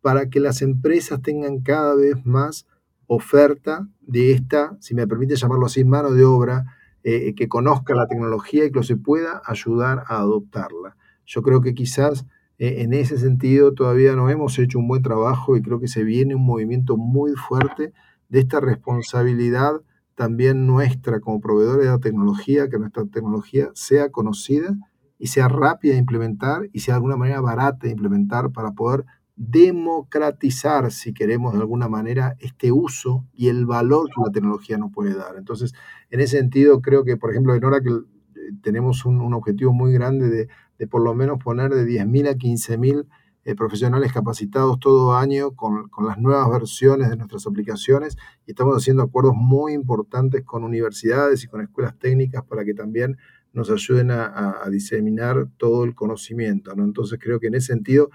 para 0.02 0.32
que 0.32 0.40
las 0.40 0.64
empresas 0.64 1.22
tengan 1.22 1.60
cada 1.60 1.94
vez 1.94 2.26
más 2.26 2.66
oferta 3.06 3.88
de 4.02 4.32
esta, 4.32 4.76
si 4.80 4.96
me 4.96 5.06
permite 5.06 5.36
llamarlo 5.36 5.68
así, 5.68 5.84
mano 5.84 6.10
de 6.10 6.26
obra, 6.26 6.66
eh, 7.08 7.36
que 7.36 7.48
conozca 7.48 7.94
la 7.94 8.08
tecnología 8.08 8.66
y 8.66 8.72
que 8.72 8.82
se 8.82 8.98
pueda 8.98 9.40
ayudar 9.46 10.06
a 10.08 10.18
adoptarla. 10.18 10.98
Yo 11.24 11.44
creo 11.44 11.62
que 11.62 11.76
quizás 11.76 12.26
eh, 12.58 12.82
en 12.82 12.94
ese 12.94 13.20
sentido 13.20 13.76
todavía 13.76 14.16
no 14.16 14.28
hemos 14.32 14.58
hecho 14.58 14.80
un 14.80 14.88
buen 14.88 15.04
trabajo 15.04 15.56
y 15.56 15.62
creo 15.62 15.80
que 15.80 15.88
se 15.88 16.04
viene 16.04 16.34
un 16.34 16.44
movimiento 16.44 16.98
muy 16.98 17.34
fuerte 17.34 17.94
de 18.30 18.40
esta 18.40 18.60
responsabilidad 18.60 19.82
también 20.16 20.66
nuestra 20.66 21.20
como 21.20 21.40
proveedores 21.42 21.86
de 21.86 21.92
la 21.92 22.00
tecnología, 22.00 22.70
que 22.70 22.80
nuestra 22.80 23.06
tecnología 23.06 23.70
sea 23.76 24.10
conocida 24.10 24.76
y 25.20 25.28
sea 25.28 25.48
rápida 25.48 25.94
de 25.94 26.00
implementar 26.00 26.70
y 26.74 26.80
sea 26.80 26.96
de 26.96 26.98
alguna 26.98 27.18
manera 27.18 27.40
barata 27.40 27.86
de 27.86 27.92
implementar 27.92 28.52
para 28.52 28.72
poder 28.72 29.06
democratizar, 29.36 30.92
si 30.92 31.14
queremos 31.14 31.54
de 31.54 31.60
alguna 31.60 31.90
manera, 31.90 32.36
este 32.40 32.72
uso 32.72 33.26
y 33.34 33.50
el 33.50 33.66
valor 33.66 34.08
que 34.08 34.22
la 34.26 34.32
tecnología 34.32 34.78
nos 34.78 34.92
puede 34.92 35.14
dar. 35.16 35.36
Entonces, 35.38 35.74
en 36.10 36.22
ese 36.22 36.38
sentido, 36.38 36.82
creo 36.82 37.04
que, 37.04 37.18
por 37.18 37.32
ejemplo, 37.32 37.54
en 37.54 37.64
Oracle 37.64 38.02
eh, 38.36 38.40
tenemos 38.62 39.06
un, 39.06 39.34
objetivo 39.34 39.74
muy 39.74 39.92
grande 39.94 40.30
de, 40.30 40.48
de, 40.78 40.88
por 40.88 41.04
lo 41.04 41.14
menos 41.14 41.40
poner 41.44 41.74
de 41.74 41.86
10.000 41.86 42.30
a 42.30 42.34
15.000 42.36 43.08
eh, 43.48 43.54
profesionales 43.54 44.12
capacitados 44.12 44.80
todo 44.80 45.16
año 45.16 45.52
con, 45.52 45.92
las 46.04 46.18
nuevas 46.18 46.50
versiones 46.50 47.12
de 47.12 47.16
nuestras 47.16 47.46
aplicaciones 47.46 48.18
y 48.48 48.52
estamos 48.52 48.76
haciendo 48.76 49.04
acuerdos 49.04 49.36
muy 49.36 49.74
importantes 49.74 50.44
con 50.44 50.64
universidades 50.64 51.44
y 51.44 51.48
con 51.48 51.62
escuelas 51.62 51.96
técnicas 52.00 52.44
para 52.44 52.66
que 52.66 52.74
también 52.74 53.18
nos 53.54 53.70
ayuden 53.70 54.10
a, 54.10 54.68
diseminar 54.72 55.48
todo 55.58 55.84
el 55.84 55.94
conocimiento. 55.94 56.76
¿no? 56.76 56.84
Entonces 56.84 57.20
creo 57.22 57.40
que 57.40 57.46
en 57.46 57.54
ese 57.54 57.68
sentido 57.68 58.10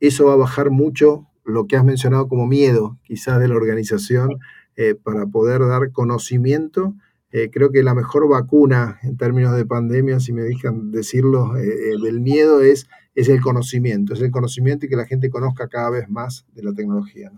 eso 0.00 0.26
va 0.26 0.34
a 0.34 0.36
bajar 0.36 0.70
mucho 0.70 1.26
lo 1.44 1.66
que 1.66 1.76
has 1.76 1.84
mencionado 1.84 2.28
como 2.28 2.46
miedo 2.46 2.98
quizás 3.04 3.38
de 3.38 3.48
la 3.48 3.54
organización 3.54 4.38
eh, 4.76 4.94
para 4.94 5.26
poder 5.26 5.60
dar 5.66 5.92
conocimiento. 5.92 6.94
Eh, 7.30 7.50
creo 7.52 7.70
que 7.70 7.82
la 7.82 7.94
mejor 7.94 8.28
vacuna 8.28 8.98
en 9.02 9.16
términos 9.16 9.56
de 9.56 9.66
pandemia, 9.66 10.20
si 10.20 10.32
me 10.32 10.42
dejan 10.42 10.90
decirlo, 10.90 11.52
del 11.54 12.20
miedo 12.20 12.60
es 12.60 12.86
es 13.16 13.30
el 13.30 13.40
conocimiento, 13.40 14.12
es 14.12 14.20
el 14.20 14.30
conocimiento 14.30 14.86
y 14.86 14.88
que 14.88 14.96
la 14.96 15.06
gente 15.06 15.30
conozca 15.30 15.68
cada 15.68 15.90
vez 15.90 16.08
más 16.08 16.44
de 16.54 16.62
la 16.62 16.74
tecnología. 16.74 17.32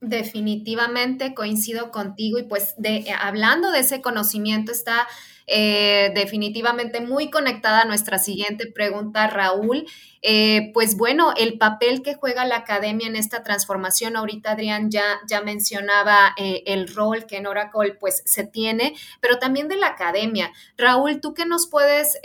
Definitivamente 0.00 1.34
coincido 1.34 1.90
contigo 1.90 2.38
y 2.38 2.44
pues 2.44 2.74
de, 2.78 3.04
hablando 3.20 3.72
de 3.72 3.80
ese 3.80 4.00
conocimiento 4.00 4.70
está 4.70 5.06
eh, 5.46 6.12
definitivamente 6.14 7.00
muy 7.00 7.30
conectada 7.30 7.82
a 7.82 7.84
nuestra 7.84 8.18
siguiente 8.18 8.66
pregunta, 8.66 9.26
Raúl. 9.26 9.86
Eh, 10.22 10.70
pues 10.72 10.96
bueno, 10.96 11.34
el 11.36 11.58
papel 11.58 12.02
que 12.02 12.14
juega 12.14 12.46
la 12.46 12.56
academia 12.56 13.06
en 13.06 13.16
esta 13.16 13.42
transformación, 13.42 14.16
ahorita 14.16 14.52
Adrián 14.52 14.90
ya, 14.90 15.20
ya 15.28 15.42
mencionaba 15.42 16.34
eh, 16.38 16.62
el 16.66 16.88
rol 16.88 17.26
que 17.26 17.36
en 17.36 17.46
Oracle 17.46 17.94
pues 18.00 18.22
se 18.24 18.44
tiene, 18.46 18.94
pero 19.20 19.38
también 19.38 19.68
de 19.68 19.76
la 19.76 19.88
academia. 19.88 20.50
Raúl, 20.78 21.20
¿tú 21.20 21.34
qué 21.34 21.44
nos 21.44 21.68
puedes 21.68 22.18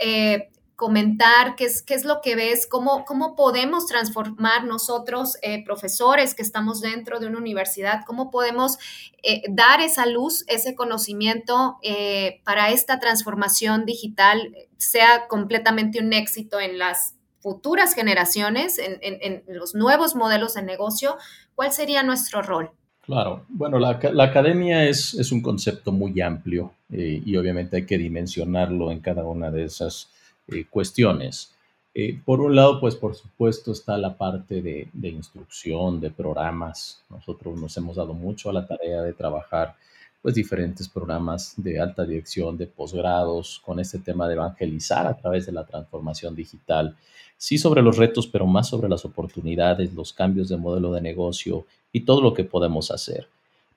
comentar 0.80 1.56
qué 1.56 1.66
es, 1.66 1.82
qué 1.82 1.92
es 1.92 2.06
lo 2.06 2.22
que 2.22 2.36
ves, 2.36 2.66
cómo, 2.66 3.04
cómo 3.04 3.36
podemos 3.36 3.86
transformar 3.86 4.64
nosotros, 4.64 5.36
eh, 5.42 5.62
profesores 5.62 6.34
que 6.34 6.40
estamos 6.40 6.80
dentro 6.80 7.20
de 7.20 7.26
una 7.26 7.36
universidad, 7.36 8.00
cómo 8.06 8.30
podemos 8.30 8.78
eh, 9.22 9.42
dar 9.50 9.82
esa 9.82 10.06
luz, 10.06 10.42
ese 10.48 10.74
conocimiento 10.74 11.76
eh, 11.82 12.40
para 12.44 12.70
esta 12.70 12.98
transformación 12.98 13.84
digital 13.84 14.56
sea 14.78 15.28
completamente 15.28 16.00
un 16.00 16.14
éxito 16.14 16.58
en 16.58 16.78
las 16.78 17.14
futuras 17.40 17.94
generaciones, 17.94 18.78
en, 18.78 18.98
en, 19.02 19.42
los 19.48 19.74
nuevos 19.74 20.14
modelos 20.14 20.54
de 20.54 20.62
negocio. 20.62 21.18
¿Cuál 21.54 21.72
sería 21.72 22.02
nuestro 22.02 22.40
rol? 22.40 22.70
Claro, 23.02 23.44
bueno, 23.50 23.78
la, 23.78 24.00
la 24.14 24.24
academia 24.24 24.88
es, 24.88 25.12
es, 25.12 25.30
un 25.30 25.42
concepto 25.42 25.92
muy 25.92 26.18
amplio 26.22 26.72
y 26.88 27.36
obviamente 27.36 27.76
hay 27.76 27.84
que 27.84 27.98
dimensionarlo 27.98 28.90
en 28.90 29.00
cada 29.00 29.24
una 29.24 29.50
de 29.50 29.64
esas 29.64 30.08
eh, 30.52 30.66
cuestiones. 30.68 31.54
Eh, 31.94 32.20
por 32.24 32.40
un 32.40 32.54
lado, 32.54 32.80
pues 32.80 32.94
por 32.94 33.14
supuesto 33.14 33.72
está 33.72 33.98
la 33.98 34.16
parte 34.16 34.62
de, 34.62 35.08
instrucción, 35.08 36.00
de 36.00 36.10
programas. 36.10 37.02
Nosotros 37.10 37.58
nos 37.58 37.76
hemos 37.76 37.96
dado 37.96 38.14
mucho 38.14 38.48
a 38.48 38.52
la 38.52 38.66
tarea 38.66 39.02
de 39.02 39.12
trabajar 39.12 39.74
pues 40.22 40.34
diferentes 40.34 40.88
programas 40.88 41.54
de 41.56 41.80
alta 41.80 42.04
dirección, 42.04 42.56
de 42.58 42.66
posgrados, 42.66 43.60
con 43.64 43.80
este 43.80 43.98
tema 43.98 44.28
de 44.28 44.34
evangelizar 44.34 45.06
a 45.06 45.16
través 45.16 45.46
de 45.46 45.52
la 45.52 45.64
transformación 45.64 46.36
digital. 46.36 46.94
Sí 47.38 47.56
sobre 47.56 47.82
los 47.82 47.96
retos, 47.96 48.26
pero 48.26 48.46
más 48.46 48.68
sobre 48.68 48.88
las 48.88 49.04
oportunidades, 49.06 49.94
los 49.94 50.12
cambios 50.12 50.50
de 50.50 50.58
modelo 50.58 50.92
de 50.92 51.00
negocio 51.00 51.64
y 51.90 52.02
todo 52.02 52.20
lo 52.20 52.34
que 52.34 52.44
podemos 52.44 52.90
hacer. 52.90 53.28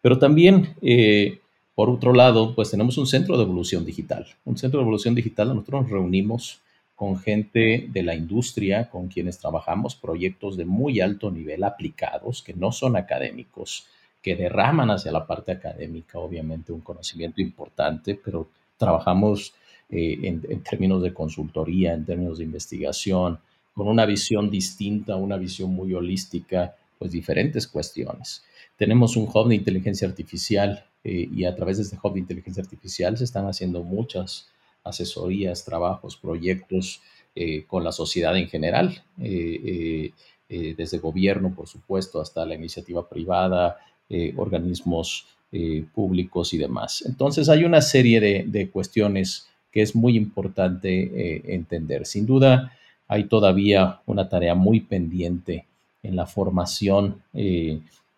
Pero 0.02 0.20
también 0.20 0.76
eh, 0.82 1.40
por 1.76 1.90
otro 1.90 2.14
lado, 2.14 2.54
pues 2.54 2.70
tenemos 2.70 2.98
un 2.98 3.08
centro 3.08 3.36
de 3.36 3.44
evolución 3.44 3.84
digital. 3.84 4.28
Un 4.46 4.58
centro 4.58 4.80
de 4.80 4.84
evolución 4.84 5.16
digital, 5.16 5.48
nosotros 5.50 5.84
nos 5.84 5.92
reunimos 5.92 6.60
con 6.96 7.18
gente 7.18 7.88
de 7.90 8.04
la 8.04 8.16
industria 8.16 8.90
con 8.90 9.08
quienes 9.08 9.40
trabajamos 9.40 9.96
proyectos 9.96 10.58
de 10.58 10.66
muy 10.66 11.02
alto 11.02 11.32
nivel 11.32 11.64
aplicados, 11.64 12.44
que 12.44 12.54
no 12.54 12.72
son 12.72 12.96
académicos, 12.96 13.88
que 14.22 14.36
derraman 14.36 14.92
hacia 14.92 15.12
la 15.12 15.28
parte 15.28 15.52
académica, 15.52 16.20
obviamente, 16.20 16.72
un 16.72 16.82
conocimiento 16.82 17.42
importante, 17.42 18.20
pero 18.24 18.48
trabajamos 18.78 19.54
eh, 19.90 20.20
en, 20.24 20.64
términos 20.64 21.04
de 21.04 21.14
consultoría, 21.14 21.94
en 21.94 22.06
términos 22.06 22.38
de 22.38 22.46
investigación, 22.46 23.40
con 23.74 23.88
una 23.88 24.06
visión 24.06 24.50
distinta, 24.50 25.16
una 25.16 25.38
visión 25.38 25.72
muy 25.72 25.94
holística, 25.94 26.76
pues 26.98 27.12
diferentes 27.12 27.68
cuestiones. 27.68 28.44
Tenemos 28.78 29.18
un 29.18 29.28
hub 29.32 29.50
de 29.50 29.56
inteligencia 29.56 30.08
artificial 30.08 30.86
eh, 31.04 31.28
y 31.30 31.44
a 31.46 31.56
través 31.56 31.78
de 31.78 31.84
este 31.84 31.98
hub 32.02 32.14
de 32.14 32.20
inteligencia 32.20 32.64
artificial 32.64 33.18
se 33.18 33.26
están 33.26 33.46
haciendo 33.46 33.84
muchas 33.84 34.53
asesorías, 34.84 35.66
trabajos, 35.66 36.18
proyectos 36.18 37.02
eh, 37.36 37.66
con 37.66 37.84
la 37.84 37.92
sociedad 37.92 38.38
en 38.38 38.48
general, 38.48 39.04
eh, 39.20 40.12
desde 40.50 41.00
gobierno, 41.00 41.56
por 41.56 41.68
supuesto, 41.68 42.22
hasta 42.22 42.46
la 42.46 42.54
iniciativa 42.54 43.10
privada, 43.10 43.80
organismos 44.36 45.26
públicos 45.96 46.54
y 46.54 46.60
demás. 46.60 47.04
Entonces 47.08 47.50
hay 47.50 47.64
una 47.64 47.82
serie 47.82 48.20
de, 48.20 48.44
de 48.46 48.70
cuestiones 48.70 49.48
que 49.72 49.82
es 49.82 49.96
muy 49.96 50.16
importante 50.16 51.52
entender. 51.52 52.06
Sin 52.06 52.28
duda, 52.28 52.72
hay 53.08 53.24
todavía 53.24 54.02
una 54.06 54.30
tarea 54.30 54.54
muy 54.54 54.82
pendiente 54.82 55.66
en 56.04 56.16
la 56.16 56.28
formación 56.28 57.24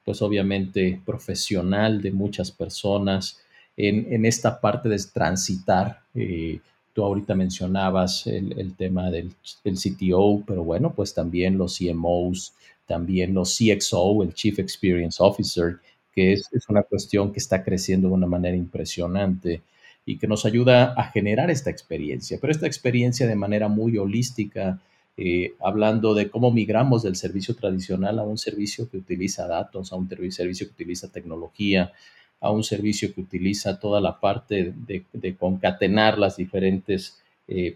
pues 0.06 0.22
obviamente 0.22 1.02
profesional 1.04 2.02
de 2.02 2.12
muchas 2.12 2.52
personas 2.52 3.42
en, 3.78 4.26
esta 4.26 4.60
parte 4.60 4.90
de 4.90 5.00
transitar. 5.14 6.02
Eh, 6.14 6.60
tú 6.94 7.04
ahorita 7.04 7.36
mencionabas 7.36 8.26
el, 8.28 8.74
tema 8.76 9.12
del, 9.12 9.32
CTO, 9.64 10.44
pero 10.48 10.64
bueno, 10.64 10.94
pues 10.94 11.14
también 11.14 11.58
los 11.58 11.78
CMOs, 11.78 12.54
también 12.88 13.34
los 13.34 13.58
CXO, 13.58 14.24
el 14.24 14.34
Chief 14.34 14.58
Experience 14.60 15.18
Officer, 15.22 15.78
que 16.14 16.34
es, 16.34 16.50
una 16.70 16.84
cuestión 16.84 17.34
que 17.34 17.40
está 17.40 17.64
creciendo 17.64 18.08
de 18.08 18.14
una 18.14 18.28
manera 18.28 18.56
impresionante 18.56 19.62
y 20.06 20.18
que 20.18 20.28
nos 20.28 20.46
ayuda 20.46 20.94
a 20.94 21.12
generar 21.12 21.52
esta 21.52 21.70
experiencia, 21.70 22.38
pero 22.40 22.52
esta 22.52 22.68
experiencia 22.68 23.28
de 23.28 23.36
manera 23.36 23.68
muy 23.68 23.98
holística, 23.98 24.80
eh, 25.18 25.54
hablando 25.60 26.14
de 26.14 26.30
cómo 26.30 26.52
migramos 26.52 27.04
del 27.04 27.16
servicio 27.18 27.56
tradicional 27.56 28.20
a 28.20 28.24
un 28.24 28.38
servicio 28.38 28.90
que 28.90 28.98
utiliza 28.98 29.48
datos, 29.48 29.92
a 29.92 29.96
un 29.96 30.08
servicio 30.32 30.68
que 30.68 30.74
utiliza 30.74 31.12
tecnología, 31.12 31.92
a 32.42 32.52
un 32.52 32.64
servicio 32.64 33.14
que 33.14 33.22
utiliza 33.22 33.80
toda 33.80 34.02
la 34.02 34.20
parte 34.20 34.74
de, 34.76 35.36
concatenar 35.36 36.18
las 36.18 36.38
diferentes 36.38 37.20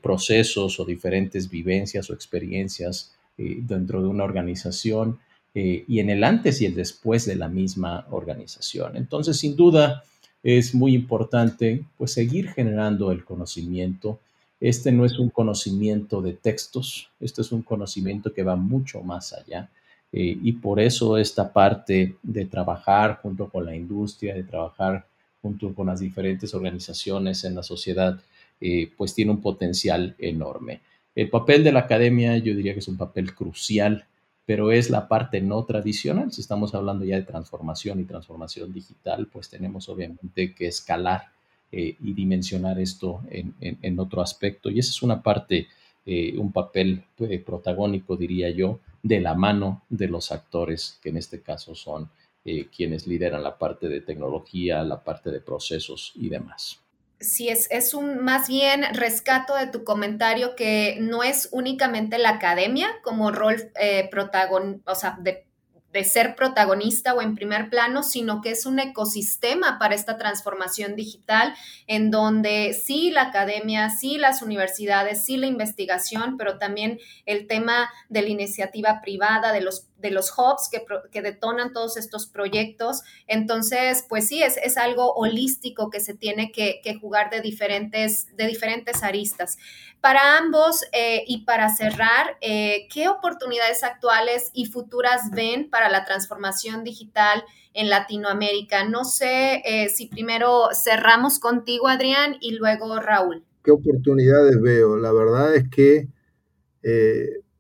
procesos 0.02 0.80
o 0.80 0.86
diferentes 0.86 1.50
vivencias 1.50 2.10
o 2.10 2.14
experiencias 2.14 3.16
dentro 3.38 4.02
de 4.02 4.08
una 4.08 4.24
organización 4.24 5.20
y 5.54 6.00
en 6.00 6.10
el 6.10 6.24
antes 6.24 6.62
y 6.62 6.66
el 6.66 6.76
después 6.76 7.26
de 7.26 7.36
la 7.36 7.48
misma 7.48 8.06
organización. 8.12 8.98
Entonces, 8.98 9.38
sin 9.38 9.56
duda, 9.56 10.04
es 10.44 10.74
muy 10.74 10.94
importante 10.94 11.86
pues 11.98 12.14
seguir 12.14 12.50
generando 12.50 13.12
el 13.12 13.26
conocimiento. 13.26 14.20
Este 14.60 14.92
no 14.92 15.06
es 15.06 15.20
un 15.20 15.30
conocimiento 15.30 16.22
de 16.22 16.34
textos, 16.34 17.10
este 17.20 17.42
es 17.42 17.52
un 17.52 17.62
conocimiento 17.62 18.34
que 18.34 18.44
va 18.44 18.56
mucho 18.56 19.02
más 19.02 19.34
allá. 19.34 19.70
Eh, 20.12 20.38
y 20.42 20.54
por 20.54 20.80
eso 20.80 21.18
esta 21.18 21.54
parte 21.54 22.16
de 22.24 22.46
trabajar 22.46 23.20
junto 23.22 23.50
con 23.50 23.66
la 23.66 23.76
industria, 23.76 24.34
de 24.34 24.44
trabajar 24.44 25.06
junto 25.42 25.74
con 25.74 25.88
las 25.88 26.00
diferentes 26.00 26.54
organizaciones 26.54 27.44
en 27.44 27.56
la 27.56 27.64
sociedad, 27.64 28.20
eh, 28.60 28.92
pues 28.98 29.14
tiene 29.14 29.32
un 29.32 29.42
potencial 29.42 30.16
enorme. 30.18 30.82
El 31.16 31.30
papel 31.30 31.64
de 31.64 31.72
la 31.72 31.82
academia 31.82 32.38
yo 32.38 32.56
diría 32.56 32.74
que 32.74 32.80
es 32.80 32.88
un 32.88 32.98
papel 32.98 33.34
crucial 33.34 34.06
pero 34.46 34.72
es 34.72 34.90
la 34.90 35.08
parte 35.08 35.42
no 35.42 35.64
tradicional. 35.64 36.32
Si 36.32 36.42
estamos 36.42 36.74
hablando 36.74 37.06
ya 37.06 37.18
de 37.18 37.22
transformación 37.22 38.00
y 38.00 38.06
transformación 38.06 38.74
digital, 38.74 39.28
pues 39.32 39.48
tenemos 39.48 39.88
obviamente 39.90 40.56
que 40.56 40.66
escalar 40.66 41.26
eh, 41.72 41.96
y 42.02 42.14
dimensionar 42.14 42.80
esto 42.80 43.22
en, 43.30 44.00
otro 44.00 44.24
aspecto. 44.24 44.72
Y 44.72 44.80
esa 44.80 44.90
es 44.90 45.04
una 45.04 45.22
parte, 45.22 45.68
un 46.36 46.52
papel 46.52 47.04
protagónico, 47.46 48.18
diría 48.18 48.50
yo, 48.50 48.80
de 49.04 49.20
la 49.20 49.36
mano 49.36 49.84
de 49.90 50.08
los 50.08 50.32
actores, 50.32 51.00
que 51.02 51.10
en 51.10 51.18
este 51.18 51.42
caso 51.42 51.76
son 51.76 52.10
quienes 52.76 53.08
lideran 53.08 53.44
la 53.44 53.58
parte 53.58 53.88
de 53.88 54.02
tecnología, 54.02 54.84
la 54.84 55.04
parte 55.04 55.32
de 55.32 55.42
procesos 55.42 56.14
y 56.16 56.30
demás. 56.30 56.80
Si 57.20 57.50
es, 57.50 57.70
es 57.70 57.94
un 57.94 58.24
más 58.24 58.48
bien 58.48 58.84
rescato 58.94 59.56
de 59.56 59.68
tu 59.68 59.84
comentario 59.84 60.56
que 60.56 60.98
no 61.02 61.22
es 61.22 61.50
únicamente 61.52 62.18
la 62.18 62.30
academia 62.30 62.88
como 63.04 63.32
rol 63.32 63.72
eh, 63.80 64.08
protagonista, 64.10 64.92
o 64.92 64.96
sea, 64.96 65.18
de 65.20 65.46
de 65.92 66.04
ser 66.04 66.36
protagonista 66.36 67.14
o 67.14 67.22
en 67.22 67.36
primer 67.36 67.70
plano, 67.70 68.04
sino 68.04 68.42
que 68.42 68.52
es 68.52 68.66
un 68.66 68.80
ecosistema 68.80 69.80
para 69.80 69.96
esta 69.96 70.18
transformación 70.18 70.96
digital 70.96 71.56
en 71.88 72.12
donde 72.12 72.74
sí 72.74 73.10
la 73.10 73.24
academia, 73.24 73.90
sí 73.90 74.18
las 74.18 74.42
universidades, 74.42 75.26
sí 75.26 75.38
la 75.38 75.48
investigación, 75.48 76.38
pero 76.38 76.58
también 76.60 77.00
el 77.26 77.48
tema 77.48 77.90
de 78.10 78.22
la 78.22 78.30
iniciativa 78.30 79.02
privada, 79.02 79.52
de 79.52 79.62
los, 79.62 79.88
de 79.98 80.12
los 80.12 80.32
hubs 80.38 80.70
que, 80.70 80.86
que 81.12 81.22
detonan 81.22 81.74
todos 81.74 81.98
estos 81.98 82.28
proyectos. 82.28 83.02
Entonces, 83.28 84.06
pues 84.08 84.28
sí, 84.28 84.44
es, 84.44 84.58
es 84.58 84.78
algo 84.78 85.14
holístico 85.14 85.90
que 85.90 86.00
se 86.00 86.14
tiene 86.14 86.52
que, 86.52 86.82
que, 86.84 86.96
jugar 86.96 87.30
de 87.30 87.42
diferentes, 87.42 88.36
de 88.36 88.48
diferentes 88.48 89.04
aristas. 89.04 89.58
Para 90.02 90.38
ambos 90.38 90.86
eh, 90.94 91.24
y 91.28 91.44
para 91.44 91.76
cerrar, 91.76 92.38
eh, 92.40 92.88
¿qué 92.94 93.10
oportunidades 93.10 93.84
actuales 93.84 94.50
y 94.54 94.66
futuras 94.66 95.30
ven 95.32 95.70
para 95.70 95.90
la 95.90 96.06
transformación 96.06 96.86
digital 96.86 97.44
en 97.74 97.90
Latinoamérica? 97.90 98.88
No 98.88 99.04
sé 99.04 99.62
eh, 99.66 99.90
si 99.90 100.08
primero 100.08 100.70
cerramos 100.74 101.40
contigo, 101.40 101.90
Adrián, 101.90 102.38
y 102.40 102.56
luego 102.56 102.98
Raúl. 103.02 103.44
¿Qué 103.62 103.72
oportunidades 103.72 104.62
veo? 104.62 104.96
La 104.96 105.12
verdad 105.12 105.54
es 105.54 105.68
que 105.68 106.08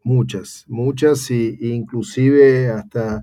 muchas, 0.03 0.63
muchas, 0.69 1.29
y, 1.29 1.57
inclusive 1.59 2.69
hasta... 2.69 3.21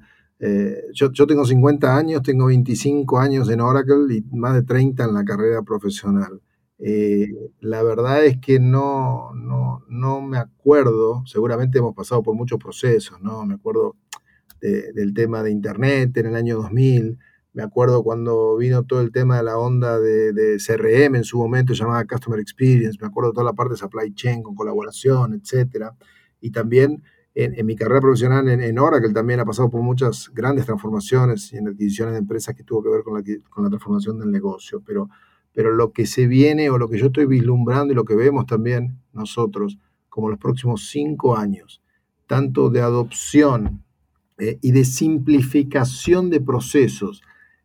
yo, 0.92 1.10
yo, 1.10 1.26
tengo 1.26 1.46
50 1.46 1.96
años, 1.96 2.22
tengo 2.22 2.46
25 2.46 3.18
años 3.18 3.48
en 3.48 3.62
Oracle 3.62 4.14
y 4.14 4.36
más 4.36 4.52
de 4.52 4.62
30 4.62 5.04
en 5.04 5.14
la 5.14 5.24
carrera 5.24 5.62
profesional. 5.62 6.42
Eh, 6.78 7.28
la 7.60 7.82
verdad 7.82 8.24
es 8.24 8.38
que 8.38 8.60
no, 8.60 9.32
no, 9.34 9.82
no, 9.88 10.20
me 10.20 10.38
acuerdo, 10.38 11.22
seguramente 11.26 11.78
hemos 11.78 11.94
pasado 11.94 12.22
por 12.22 12.34
muchos 12.34 12.58
procesos, 12.58 13.20
¿no? 13.22 13.46
Me 13.46 13.54
acuerdo 13.54 13.96
del 14.60 15.14
tema 15.14 15.42
de 15.42 15.52
Internet 15.52 16.16
en 16.16 16.26
el 16.26 16.34
año 16.34 16.56
2000, 16.56 17.18
me 17.56 17.62
acuerdo 17.62 18.02
cuando 18.02 18.56
vino 18.58 18.84
todo 18.84 19.00
el 19.00 19.10
tema 19.12 19.38
de 19.38 19.42
la 19.42 19.56
onda 19.58 19.98
de, 19.98 20.58
CRM 20.58 21.16
en 21.16 21.24
su 21.24 21.38
momento 21.38 21.72
llamada 21.72 22.04
Customer 22.04 22.38
Experience, 22.38 22.98
me 23.00 23.06
acuerdo 23.06 23.30
de 23.30 23.34
toda 23.34 23.44
la 23.46 23.54
parte 23.54 23.72
de 23.72 23.78
supply 23.78 24.12
chain 24.12 24.42
con 24.42 24.54
colaboración, 24.54 25.32
etcétera. 25.32 25.94
Y 26.38 26.50
también 26.50 27.02
en, 27.34 27.64
mi 27.64 27.74
carrera 27.74 28.02
profesional 28.02 28.46
en, 28.50 28.60
en, 28.60 28.78
Oracle 28.78 29.14
también 29.14 29.40
ha 29.40 29.46
pasado 29.46 29.70
por 29.70 29.80
muchas 29.80 30.30
grandes 30.34 30.66
transformaciones 30.66 31.50
y 31.54 31.56
en 31.56 31.68
adquisiciones 31.68 32.12
de 32.12 32.18
empresas 32.18 32.54
que 32.54 32.62
tuvo 32.62 32.82
que 32.82 32.90
ver 32.90 33.02
con 33.02 33.14
la, 33.14 33.22
con 33.48 33.64
la 33.64 33.70
transformación 33.70 34.18
del 34.18 34.30
negocio. 34.30 34.82
Pero 34.84 35.08
pero 35.56 35.74
lo 35.74 35.92
que 35.92 36.04
se 36.04 36.26
viene 36.26 36.68
o 36.68 36.76
lo 36.76 36.86
que 36.86 36.98
yo 36.98 37.06
estoy 37.06 37.24
vislumbrando 37.24 37.90
y 37.90 37.96
lo 37.96 38.04
que 38.04 38.14
vemos 38.14 38.44
también 38.44 38.98
nosotros 39.14 39.78
como 40.10 40.28
los 40.28 40.38
próximos 40.38 40.90
cinco 40.90 41.34
años, 41.34 41.82
tanto 42.26 42.68
de 42.68 42.82
adopción 42.82 43.82
eh, 44.36 44.58
y 44.60 44.72
de 44.72 44.84
simplificación 44.84 46.28
de 46.28 46.42
procesos, 46.42 47.22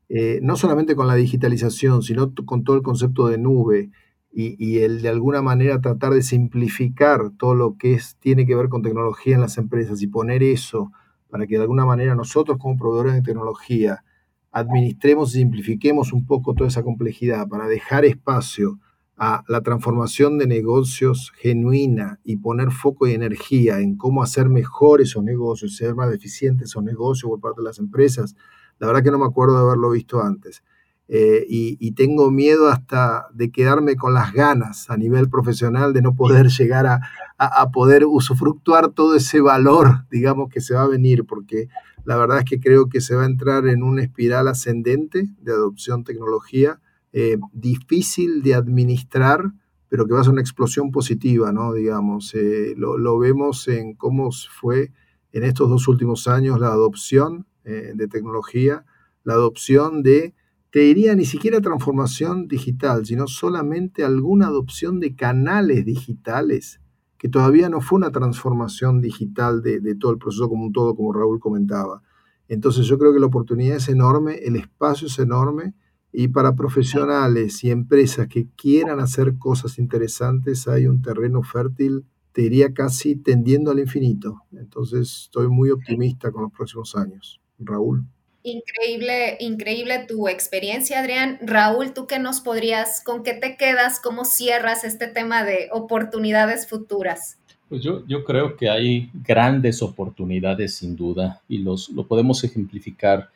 eh, 0.08 0.40
no 0.42 0.56
solamente 0.56 0.96
con 0.96 1.06
la 1.06 1.16
digitalización, 1.16 2.02
sino 2.02 2.34
con 2.46 2.64
todo 2.64 2.78
el 2.78 2.82
concepto 2.82 3.28
de 3.28 3.38
nube 3.38 3.92
y, 4.32 4.78
el 4.78 5.02
de 5.02 5.10
alguna 5.10 5.42
manera 5.42 5.82
tratar 5.82 6.14
de 6.14 6.22
simplificar 6.22 7.32
todo 7.32 7.56
lo 7.56 7.76
que 7.76 8.00
tiene 8.22 8.46
que 8.46 8.56
ver 8.56 8.70
con 8.70 8.84
tecnología 8.84 9.36
en 9.36 9.42
las 9.42 9.58
empresas 9.58 10.02
y 10.02 10.08
poner 10.08 10.44
eso 10.44 10.94
para 11.30 11.46
que 11.46 11.58
de 11.58 11.64
alguna 11.64 11.86
manera 11.86 12.16
nosotros 12.16 12.58
como 12.58 12.78
proveedores 12.78 13.16
de 13.16 13.22
tecnología 13.22 14.06
administremos 14.52 15.36
y 15.36 15.40
simplifiquemos 15.40 16.14
un 16.14 16.26
poco 16.26 16.54
toda 16.54 16.68
esa 16.68 16.84
complejidad 16.84 17.48
para 17.48 17.68
dejar 17.68 18.06
espacio 18.06 18.80
a 19.18 19.44
la 19.48 19.62
transformación 19.62 20.38
de 20.38 20.48
negocios 20.48 21.32
genuina 21.38 22.20
y 22.24 22.38
poner 22.38 22.72
foco 22.72 23.08
y 23.08 23.14
energía 23.14 23.80
en 23.80 23.96
cómo 23.96 24.24
hacer 24.24 24.50
mejor 24.50 25.00
esos 25.00 25.24
negocios, 25.24 25.76
ser 25.76 25.94
más 25.96 26.14
eficientes 26.14 26.70
esos 26.70 26.84
negocios 26.84 27.30
por 27.30 27.40
parte 27.40 27.62
de 27.62 27.66
las 27.66 27.80
empresas, 27.80 28.36
la 28.80 28.88
verdad 28.88 29.04
que 29.04 29.12
no 29.12 29.20
me 29.20 29.26
acuerdo 29.26 29.56
de 29.56 29.62
haberlo 29.62 29.92
visto 29.92 30.22
antes. 30.22 30.64
Eh, 31.14 31.46
y, 31.50 31.92
tengo 31.92 32.32
miedo 32.32 32.70
hasta 32.70 33.28
de 33.34 33.52
quedarme 33.52 33.98
con 33.98 34.14
las 34.14 34.32
ganas 34.32 34.90
a 34.90 34.96
nivel 34.96 35.30
profesional 35.30 35.92
de 35.92 36.02
no 36.02 36.16
poder 36.16 36.48
llegar 36.58 36.88
a, 36.88 37.02
a, 37.38 37.70
poder 37.70 38.06
usufructuar 38.06 38.94
todo 38.94 39.18
ese 39.18 39.42
valor, 39.42 40.06
digamos, 40.10 40.50
que 40.50 40.62
se 40.62 40.74
va 40.74 40.84
a 40.84 40.88
venir, 40.88 41.26
porque 41.26 41.68
la 42.06 42.16
verdad 42.16 42.40
es 42.40 42.46
que 42.46 42.62
creo 42.62 42.88
que 42.88 43.02
se 43.02 43.14
va 43.14 43.24
a 43.24 43.26
entrar 43.26 43.68
en 43.68 43.84
una 43.84 44.04
espiral 44.04 44.48
ascendente 44.48 45.28
de 45.42 45.52
adopción 45.52 46.06
tecnología, 46.06 46.80
eh, 47.12 47.38
difícil 47.52 48.42
de 48.42 48.56
administrar, 48.56 49.52
pero 49.90 50.06
que 50.08 50.14
va 50.14 50.22
a 50.22 50.24
ser 50.24 50.32
una 50.32 50.42
explosión 50.42 50.92
positiva, 50.92 51.52
¿no? 51.52 51.74
Digamos, 51.74 52.34
eh, 52.36 52.74
lo, 52.78 53.20
vemos 53.20 53.68
en 53.68 53.96
cómo 53.96 54.30
fue 54.32 54.94
en 55.34 55.44
estos 55.44 55.70
dos 55.70 55.90
últimos 55.90 56.30
años 56.30 56.58
la 56.58 56.68
adopción 56.68 57.48
de 57.64 58.08
tecnología, 58.08 58.86
la 59.24 59.34
adopción 59.34 60.02
de, 60.02 60.34
te 60.72 60.80
diría, 60.80 61.16
ni 61.16 61.26
siquiera 61.26 61.60
transformación 61.60 62.48
digital, 62.48 63.06
sino 63.06 63.28
solamente 63.28 64.04
alguna 64.04 64.48
adopción 64.48 65.00
de 65.00 65.16
canales 65.16 65.86
digitales 65.86 66.80
que 67.18 67.30
todavía 67.30 67.70
no 67.70 67.82
fue 67.82 67.98
una 67.98 68.12
transformación 68.12 69.00
digital 69.00 69.62
de, 69.62 69.96
todo 69.96 70.12
el 70.12 70.18
proceso 70.18 70.50
como 70.50 70.66
un 70.66 70.72
todo, 70.72 70.96
como 70.96 71.14
Raúl 71.14 71.40
comentaba. 71.40 72.02
Entonces 72.48 72.88
yo 72.88 72.98
creo 72.98 73.14
que 73.14 73.20
la 73.20 73.28
oportunidad 73.28 73.78
es 73.78 73.90
enorme, 73.90 74.40
el 74.44 74.56
espacio 74.56 75.08
es 75.08 75.20
enorme 75.20 75.76
y 76.12 76.30
para 76.30 76.56
profesionales 76.56 77.64
y 77.64 77.70
empresas 77.70 78.28
que 78.28 78.48
quieran 78.56 79.00
hacer 79.00 79.38
cosas 79.38 79.78
interesantes 79.78 80.68
hay 80.68 80.88
un 80.88 81.02
terreno 81.02 81.44
fértil, 81.44 82.06
te 82.32 82.42
diría 82.42 82.74
casi 82.74 83.16
tendiendo 83.16 83.72
al 83.72 83.80
infinito. 83.80 84.42
Entonces 84.54 85.26
estoy 85.26 85.48
muy 85.48 85.70
optimista 85.70 86.32
con 86.32 86.44
los 86.44 86.52
próximos 86.52 86.96
años. 86.96 87.40
Raúl. 87.60 88.06
Increíble, 88.44 89.38
increíble 89.40 90.06
tu 90.08 90.28
experiencia, 90.28 91.00
Adrián. 91.00 91.38
Raúl, 91.42 91.94
¿tú 91.94 92.08
qué 92.08 92.18
nos 92.18 92.42
podrías, 92.42 93.02
con 93.04 93.24
qué 93.24 93.34
te 93.34 93.56
quedas, 93.56 94.00
cómo 94.00 94.26
cierras 94.26 94.84
este 94.84 95.08
tema 95.08 95.44
de 95.44 95.70
oportunidades 95.72 96.68
futuras? 96.68 97.38
Pues 97.70 97.84
yo, 97.84 98.06
yo 98.08 98.24
creo 98.24 98.58
que 98.58 98.70
hay 98.70 99.10
grandes 99.14 99.82
oportunidades 99.82 100.76
sin 100.76 100.96
duda 100.96 101.42
y 101.48 101.60
los, 101.60 101.90
lo 101.90 102.08
podemos 102.08 102.44
ejemplificar. 102.44 103.30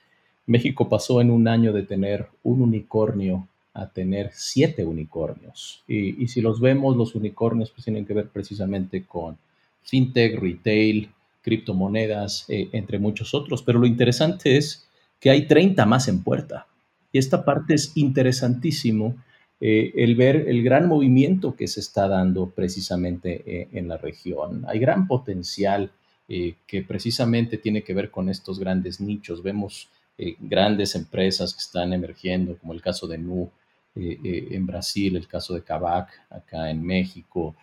México 0.48 0.90
pasó 0.90 1.22
en 1.22 1.30
un 1.30 1.48
año 1.48 1.72
de 1.72 1.84
tener 1.84 2.28
un 2.44 2.62
unicornio 2.62 3.48
a 3.74 3.88
tener 3.88 4.32
siete 4.34 4.86
unicornios. 4.86 5.84
Y, 5.88 6.24
y 6.24 6.28
si 6.28 6.42
los 6.42 6.60
vemos, 6.60 6.98
los 6.98 7.14
unicornios 7.14 7.70
pues 7.70 7.84
tienen 7.84 8.06
que 8.06 8.14
ver 8.14 8.30
precisamente 8.30 9.06
con 9.06 9.38
fintech, 9.84 10.40
retail, 10.40 11.10
criptomonedas, 11.46 12.46
eh, 12.50 12.70
entre 12.72 12.98
muchos 12.98 13.34
otros. 13.34 13.62
Pero 13.62 13.80
lo 13.80 13.86
interesante 13.86 14.58
es 14.58 14.85
que 15.20 15.30
hay 15.30 15.48
30 15.48 15.86
más 15.86 16.08
en 16.08 16.24
puerta. 16.24 16.68
Y 17.12 17.18
esta 17.18 17.46
parte 17.46 17.74
es 17.74 17.96
interesantísimo, 17.96 19.16
eh, 19.62 19.94
el 19.96 20.16
ver 20.16 20.50
el 20.50 20.64
gran 20.64 20.88
movimiento 20.88 21.56
que 21.56 21.68
se 21.68 21.80
está 21.80 22.10
dando 22.10 22.50
precisamente 22.50 23.42
eh, 23.46 23.70
en 23.72 23.88
la 23.88 23.98
región. 23.98 24.66
Hay 24.68 24.80
gran 24.80 25.08
potencial 25.08 25.92
eh, 26.28 26.56
que 26.68 26.82
precisamente 26.82 27.58
tiene 27.58 27.82
que 27.84 27.94
ver 27.94 28.12
con 28.12 28.30
estos 28.30 28.60
grandes 28.60 29.00
nichos. 29.00 29.42
Vemos 29.42 29.90
grandes 30.40 30.96
empresas 30.96 31.54
que 31.54 31.60
están 31.60 31.92
emergiendo, 31.92 32.58
como 32.58 32.72
el 32.72 32.82
caso 32.82 33.06
de 33.06 33.18
Nu 33.18 33.52
en 33.96 34.66
Brasil, 34.66 35.18
el 35.18 35.28
caso 35.28 35.54
de 35.54 35.62
Kavak 35.62 36.08
acá 36.30 36.70
en 36.70 36.82
México, 36.82 37.54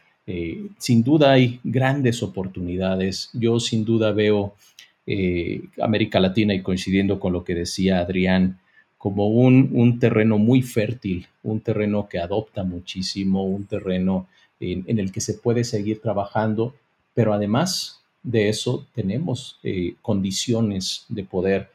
sin 0.76 1.02
duda 1.02 1.32
hay 1.32 1.60
grandes 1.64 2.22
oportunidades. 2.22 3.30
Yo 3.32 3.58
sin 3.58 3.86
duda 3.86 4.12
veo 4.12 4.54
eh, 5.06 5.62
América 5.80 6.20
Latina 6.20 6.54
y 6.54 6.62
coincidiendo 6.62 7.18
con 7.20 7.32
lo 7.32 7.44
que 7.44 7.54
decía 7.54 8.00
Adrián, 8.00 8.58
como 8.98 9.28
un, 9.28 9.98
terreno 9.98 10.38
muy 10.38 10.62
fértil, 10.62 11.26
un 11.42 11.60
terreno 11.60 12.08
que 12.08 12.20
adopta 12.20 12.62
muchísimo, 12.62 13.44
un 13.44 13.64
terreno 13.66 14.28
en, 14.60 14.98
el 14.98 15.10
que 15.10 15.20
se 15.20 15.34
puede 15.34 15.64
seguir 15.64 16.00
trabajando, 16.00 16.74
pero 17.12 17.34
además 17.34 18.00
de 18.22 18.48
eso 18.48 18.86
tenemos 18.94 19.58
eh, 19.64 19.94
condiciones 20.02 21.04
de 21.08 21.24
poder 21.24 21.70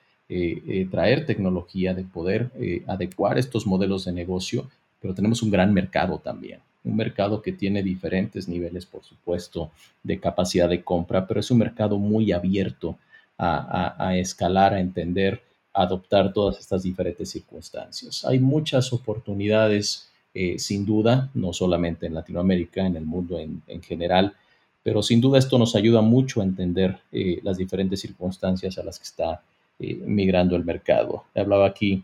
traer 0.92 1.26
tecnología, 1.26 1.94
de 1.94 2.04
poder 2.04 2.52
adecuar 2.86 3.38
estos 3.38 3.66
modelos 3.66 4.04
de 4.04 4.12
negocio, 4.12 4.70
pero 5.02 5.14
tenemos 5.14 5.42
un 5.42 5.52
gran 5.52 5.74
mercado 5.74 6.20
también 6.20 6.60
un 6.88 6.96
mercado 6.96 7.42
que 7.42 7.52
tiene 7.52 7.84
diferentes 7.84 8.48
niveles, 8.48 8.86
por 8.86 9.04
supuesto, 9.04 9.72
de 10.04 10.20
capacidad 10.20 10.70
de 10.70 10.84
compra, 10.84 11.28
pero 11.28 11.40
es 11.40 11.52
un 11.52 11.60
mercado 11.60 11.98
muy 11.98 12.32
abierto 12.32 12.98
a, 13.38 14.16
escalar, 14.18 14.74
a 14.74 14.80
entender, 14.80 15.42
a 15.74 15.84
adoptar 15.84 16.34
todas 16.34 16.60
estas 16.60 16.84
diferentes 16.84 17.30
circunstancias. 17.30 18.26
Hay 18.26 18.40
muchas 18.40 18.92
oportunidades, 18.94 20.10
eh, 20.34 20.58
sin 20.60 20.86
duda, 20.86 21.30
no 21.34 21.54
solamente 21.54 22.08
en 22.08 22.16
Latinoamérica, 22.16 22.86
en 22.86 22.96
el 22.96 23.06
mundo 23.06 23.40
en, 23.40 23.82
general, 23.82 24.34
pero 24.84 25.04
sin 25.04 25.22
duda 25.22 25.38
esto 25.38 25.58
nos 25.58 25.76
ayuda 25.76 26.02
mucho 26.02 26.42
a 26.42 26.46
entender 26.46 27.00
eh, 27.12 27.40
las 27.44 27.58
diferentes 27.58 28.00
circunstancias 28.00 28.78
a 28.78 28.84
las 28.84 28.98
que 28.98 29.04
está 29.04 29.42
eh, 29.80 29.96
migrando 29.96 30.56
el 30.56 30.66
mercado. 30.66 31.26
Hablaba 31.36 31.68
aquí 31.68 32.04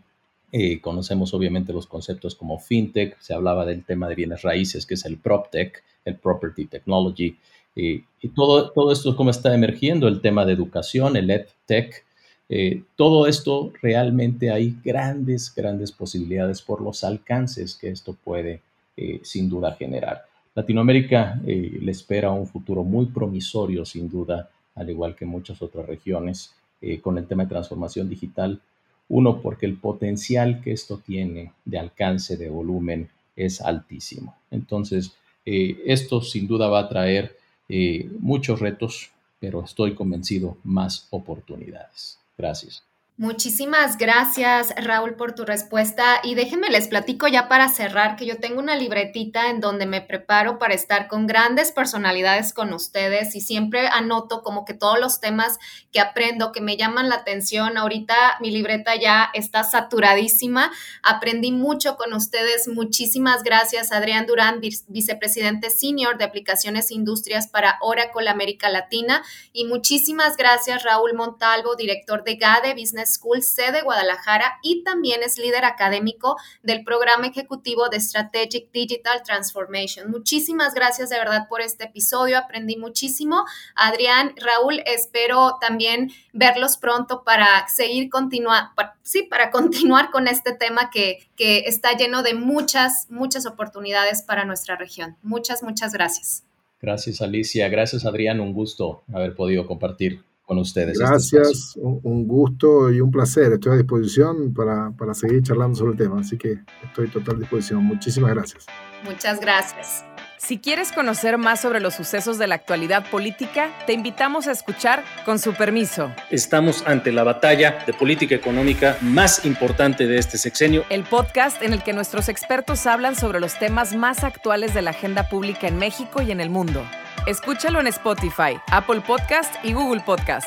conocemos 0.82 1.34
obviamente 1.34 1.72
los 1.72 1.88
conceptos 1.88 2.36
como 2.36 2.60
fintech, 2.60 3.18
se 3.18 3.34
hablaba 3.34 3.66
del 3.66 3.82
tema 3.82 4.08
de 4.08 4.14
bienes 4.14 4.42
raíces, 4.42 4.86
que 4.86 4.94
es 4.94 5.04
el 5.04 5.16
PropTech, 5.16 5.82
el 6.04 6.14
Property 6.14 6.66
Technology, 6.66 7.36
y 7.76 8.28
todo, 8.34 8.70
todo 8.70 8.92
esto 8.92 9.16
cómo 9.16 9.30
está 9.30 9.54
emergiendo, 9.54 10.06
el 10.06 10.20
tema 10.20 10.44
de 10.44 10.52
educación, 10.52 11.16
el 11.16 11.30
EdTech, 11.30 12.04
eh, 12.48 12.82
todo 12.96 13.26
esto 13.26 13.72
realmente 13.82 14.50
hay 14.50 14.76
grandes, 14.84 15.52
grandes 15.54 15.90
posibilidades 15.90 16.62
por 16.62 16.80
los 16.80 17.02
alcances 17.02 17.74
que 17.74 17.88
esto 17.88 18.16
puede 18.22 18.60
eh, 18.96 19.20
sin 19.22 19.48
duda 19.48 19.74
generar. 19.76 20.22
Latinoamérica 20.54 21.40
le 21.44 21.90
espera 21.90 22.30
un 22.30 22.46
futuro 22.46 22.84
muy 22.84 23.06
promisorio, 23.06 23.84
sin 23.84 24.08
duda, 24.08 24.48
al 24.76 24.88
igual 24.88 25.16
que 25.16 25.24
muchas 25.24 25.60
otras 25.60 25.84
regiones, 25.84 26.54
con 27.00 27.18
el 27.18 27.26
tema 27.26 27.42
de 27.42 27.48
transformación 27.48 28.08
digital 28.08 28.60
uno, 29.08 29.40
porque 29.40 29.66
el 29.66 29.76
potencial 29.76 30.60
que 30.62 30.72
esto 30.72 30.98
tiene 31.04 31.52
de 31.64 31.78
alcance, 31.78 32.36
de 32.36 32.48
volumen, 32.48 33.10
es 33.36 33.60
altísimo. 33.60 34.36
Entonces, 34.50 35.12
eh, 35.44 35.82
esto 35.86 36.22
sin 36.22 36.46
duda 36.46 36.68
va 36.68 36.80
a 36.80 36.88
traer 36.88 37.36
eh, 37.68 38.10
muchos 38.20 38.60
retos, 38.60 39.10
pero 39.40 39.62
estoy 39.62 39.94
convencido 39.94 40.56
más 40.64 41.06
oportunidades. 41.10 42.18
Gracias. 42.36 42.82
Muchísimas 43.16 43.96
gracias, 43.96 44.74
Raúl, 44.76 45.14
por 45.14 45.36
tu 45.36 45.44
respuesta. 45.44 46.18
Y 46.24 46.34
déjenme 46.34 46.68
les 46.68 46.88
platico 46.88 47.28
ya 47.28 47.46
para 47.46 47.68
cerrar 47.68 48.16
que 48.16 48.26
yo 48.26 48.38
tengo 48.38 48.58
una 48.58 48.74
libretita 48.74 49.50
en 49.50 49.60
donde 49.60 49.86
me 49.86 50.00
preparo 50.00 50.58
para 50.58 50.74
estar 50.74 51.06
con 51.06 51.28
grandes 51.28 51.70
personalidades 51.70 52.52
con 52.52 52.72
ustedes 52.72 53.36
y 53.36 53.40
siempre 53.40 53.86
anoto 53.86 54.42
como 54.42 54.64
que 54.64 54.74
todos 54.74 54.98
los 54.98 55.20
temas 55.20 55.60
que 55.92 56.00
aprendo, 56.00 56.50
que 56.50 56.60
me 56.60 56.76
llaman 56.76 57.08
la 57.08 57.14
atención. 57.14 57.78
Ahorita 57.78 58.16
mi 58.40 58.50
libreta 58.50 58.96
ya 58.96 59.30
está 59.32 59.62
saturadísima. 59.62 60.72
Aprendí 61.04 61.52
mucho 61.52 61.96
con 61.96 62.14
ustedes. 62.14 62.66
Muchísimas 62.66 63.44
gracias, 63.44 63.92
Adrián 63.92 64.26
Durán, 64.26 64.60
vicepresidente 64.88 65.70
senior 65.70 66.18
de 66.18 66.24
aplicaciones 66.24 66.90
e 66.90 66.94
industrias 66.94 67.46
para 67.46 67.78
Oracle 67.80 68.28
América 68.28 68.70
Latina. 68.70 69.22
Y 69.52 69.66
muchísimas 69.66 70.36
gracias, 70.36 70.82
Raúl 70.82 71.14
Montalvo, 71.14 71.76
director 71.76 72.24
de 72.24 72.34
GADE 72.34 72.74
Business 72.74 73.03
School, 73.06 73.42
sede 73.42 73.82
Guadalajara, 73.82 74.58
y 74.62 74.82
también 74.84 75.22
es 75.22 75.38
líder 75.38 75.64
académico 75.64 76.36
del 76.62 76.84
programa 76.84 77.26
ejecutivo 77.26 77.88
de 77.88 78.00
Strategic 78.00 78.70
Digital 78.72 79.22
Transformation. 79.24 80.10
Muchísimas 80.10 80.74
gracias 80.74 81.10
de 81.10 81.18
verdad 81.18 81.46
por 81.48 81.60
este 81.60 81.84
episodio, 81.84 82.38
aprendí 82.38 82.76
muchísimo. 82.76 83.44
Adrián, 83.74 84.34
Raúl, 84.36 84.82
espero 84.86 85.58
también 85.60 86.10
verlos 86.32 86.76
pronto 86.76 87.24
para 87.24 87.66
seguir 87.68 88.10
continuar, 88.10 88.70
sí, 89.02 89.22
para 89.22 89.50
continuar 89.50 90.10
con 90.10 90.28
este 90.28 90.52
tema 90.52 90.90
que, 90.90 91.28
que 91.36 91.64
está 91.66 91.96
lleno 91.96 92.22
de 92.22 92.34
muchas, 92.34 93.06
muchas 93.10 93.46
oportunidades 93.46 94.22
para 94.22 94.44
nuestra 94.44 94.76
región. 94.76 95.16
Muchas, 95.22 95.62
muchas 95.62 95.92
gracias. 95.92 96.44
Gracias, 96.80 97.22
Alicia. 97.22 97.68
Gracias, 97.68 98.04
Adrián. 98.04 98.40
Un 98.40 98.52
gusto 98.52 99.04
haber 99.12 99.34
podido 99.34 99.66
compartir 99.66 100.22
con 100.44 100.58
ustedes. 100.58 100.92
Este 100.92 101.04
Gracias, 101.04 101.74
un, 101.76 102.26
gusto 102.26 102.90
y 102.92 103.00
un 103.00 103.10
placer. 103.10 103.52
Estoy 103.52 103.72
a 103.72 103.76
disposición 103.76 104.52
para, 104.54 104.90
para 104.92 105.14
seguir 105.14 105.42
charlando 105.42 105.76
sobre 105.76 105.92
el 105.92 105.98
tema, 105.98 106.20
así 106.20 106.36
que 106.36 106.58
estoy 106.84 107.08
a 107.08 107.10
total 107.10 107.38
disposición. 107.38 107.84
Muchísimas 107.84 108.30
gracias. 108.30 108.66
Muchas 109.04 109.40
gracias. 109.40 110.04
Si 110.38 110.58
quieres 110.58 110.92
conocer 110.92 111.38
más 111.38 111.62
sobre 111.62 111.80
los 111.80 111.94
sucesos 111.94 112.36
de 112.36 112.46
la 112.46 112.56
actualidad 112.56 113.08
política, 113.10 113.70
te 113.86 113.94
invitamos 113.94 114.46
a 114.46 114.52
escuchar 114.52 115.02
Con 115.24 115.38
su 115.38 115.54
permiso. 115.54 116.12
Estamos 116.30 116.84
ante 116.86 117.12
la 117.12 117.24
batalla 117.24 117.78
de 117.86 117.94
política 117.94 118.34
económica 118.34 118.98
más 119.00 119.46
importante 119.46 120.06
de 120.06 120.18
este 120.18 120.36
sexenio. 120.36 120.84
El 120.90 121.04
podcast 121.04 121.62
en 121.62 121.72
el 121.72 121.82
que 121.82 121.94
nuestros 121.94 122.28
expertos 122.28 122.86
hablan 122.86 123.16
sobre 123.16 123.40
los 123.40 123.58
temas 123.58 123.96
más 123.96 124.22
actuales 124.22 124.74
de 124.74 124.82
la 124.82 124.90
agenda 124.90 125.30
pública 125.30 125.66
en 125.66 125.78
México 125.78 126.20
y 126.20 126.30
en 126.30 126.40
el 126.40 126.50
mundo. 126.50 126.84
Escúchalo 127.26 127.80
en 127.80 127.86
Spotify, 127.86 128.60
Apple 128.70 129.00
Podcast 129.00 129.54
y 129.64 129.72
Google 129.72 130.02
Podcast. 130.04 130.46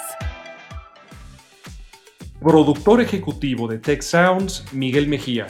Productor 2.40 3.02
ejecutivo 3.02 3.68
de 3.68 3.80
Tech 3.80 4.04
Sounds, 4.04 4.64
Miguel 4.74 5.08
Mejía. 5.08 5.48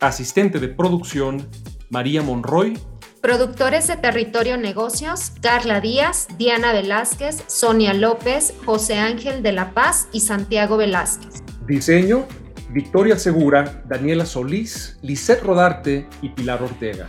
Asistente 0.00 0.58
de 0.58 0.68
producción, 0.68 1.48
María 1.88 2.20
Monroy. 2.20 2.78
Productores 3.22 3.86
de 3.86 3.96
Territorio 3.96 4.58
Negocios, 4.58 5.32
Carla 5.40 5.80
Díaz, 5.80 6.28
Diana 6.36 6.74
Velázquez, 6.74 7.42
Sonia 7.46 7.94
López, 7.94 8.52
José 8.66 8.98
Ángel 8.98 9.42
de 9.42 9.52
la 9.52 9.72
Paz 9.72 10.08
y 10.12 10.20
Santiago 10.20 10.76
Velázquez. 10.76 11.42
Diseño, 11.66 12.26
Victoria 12.68 13.18
Segura, 13.18 13.82
Daniela 13.86 14.26
Solís, 14.26 14.98
Lisette 15.00 15.42
Rodarte 15.42 16.06
y 16.20 16.28
Pilar 16.28 16.62
Ortega. 16.62 17.08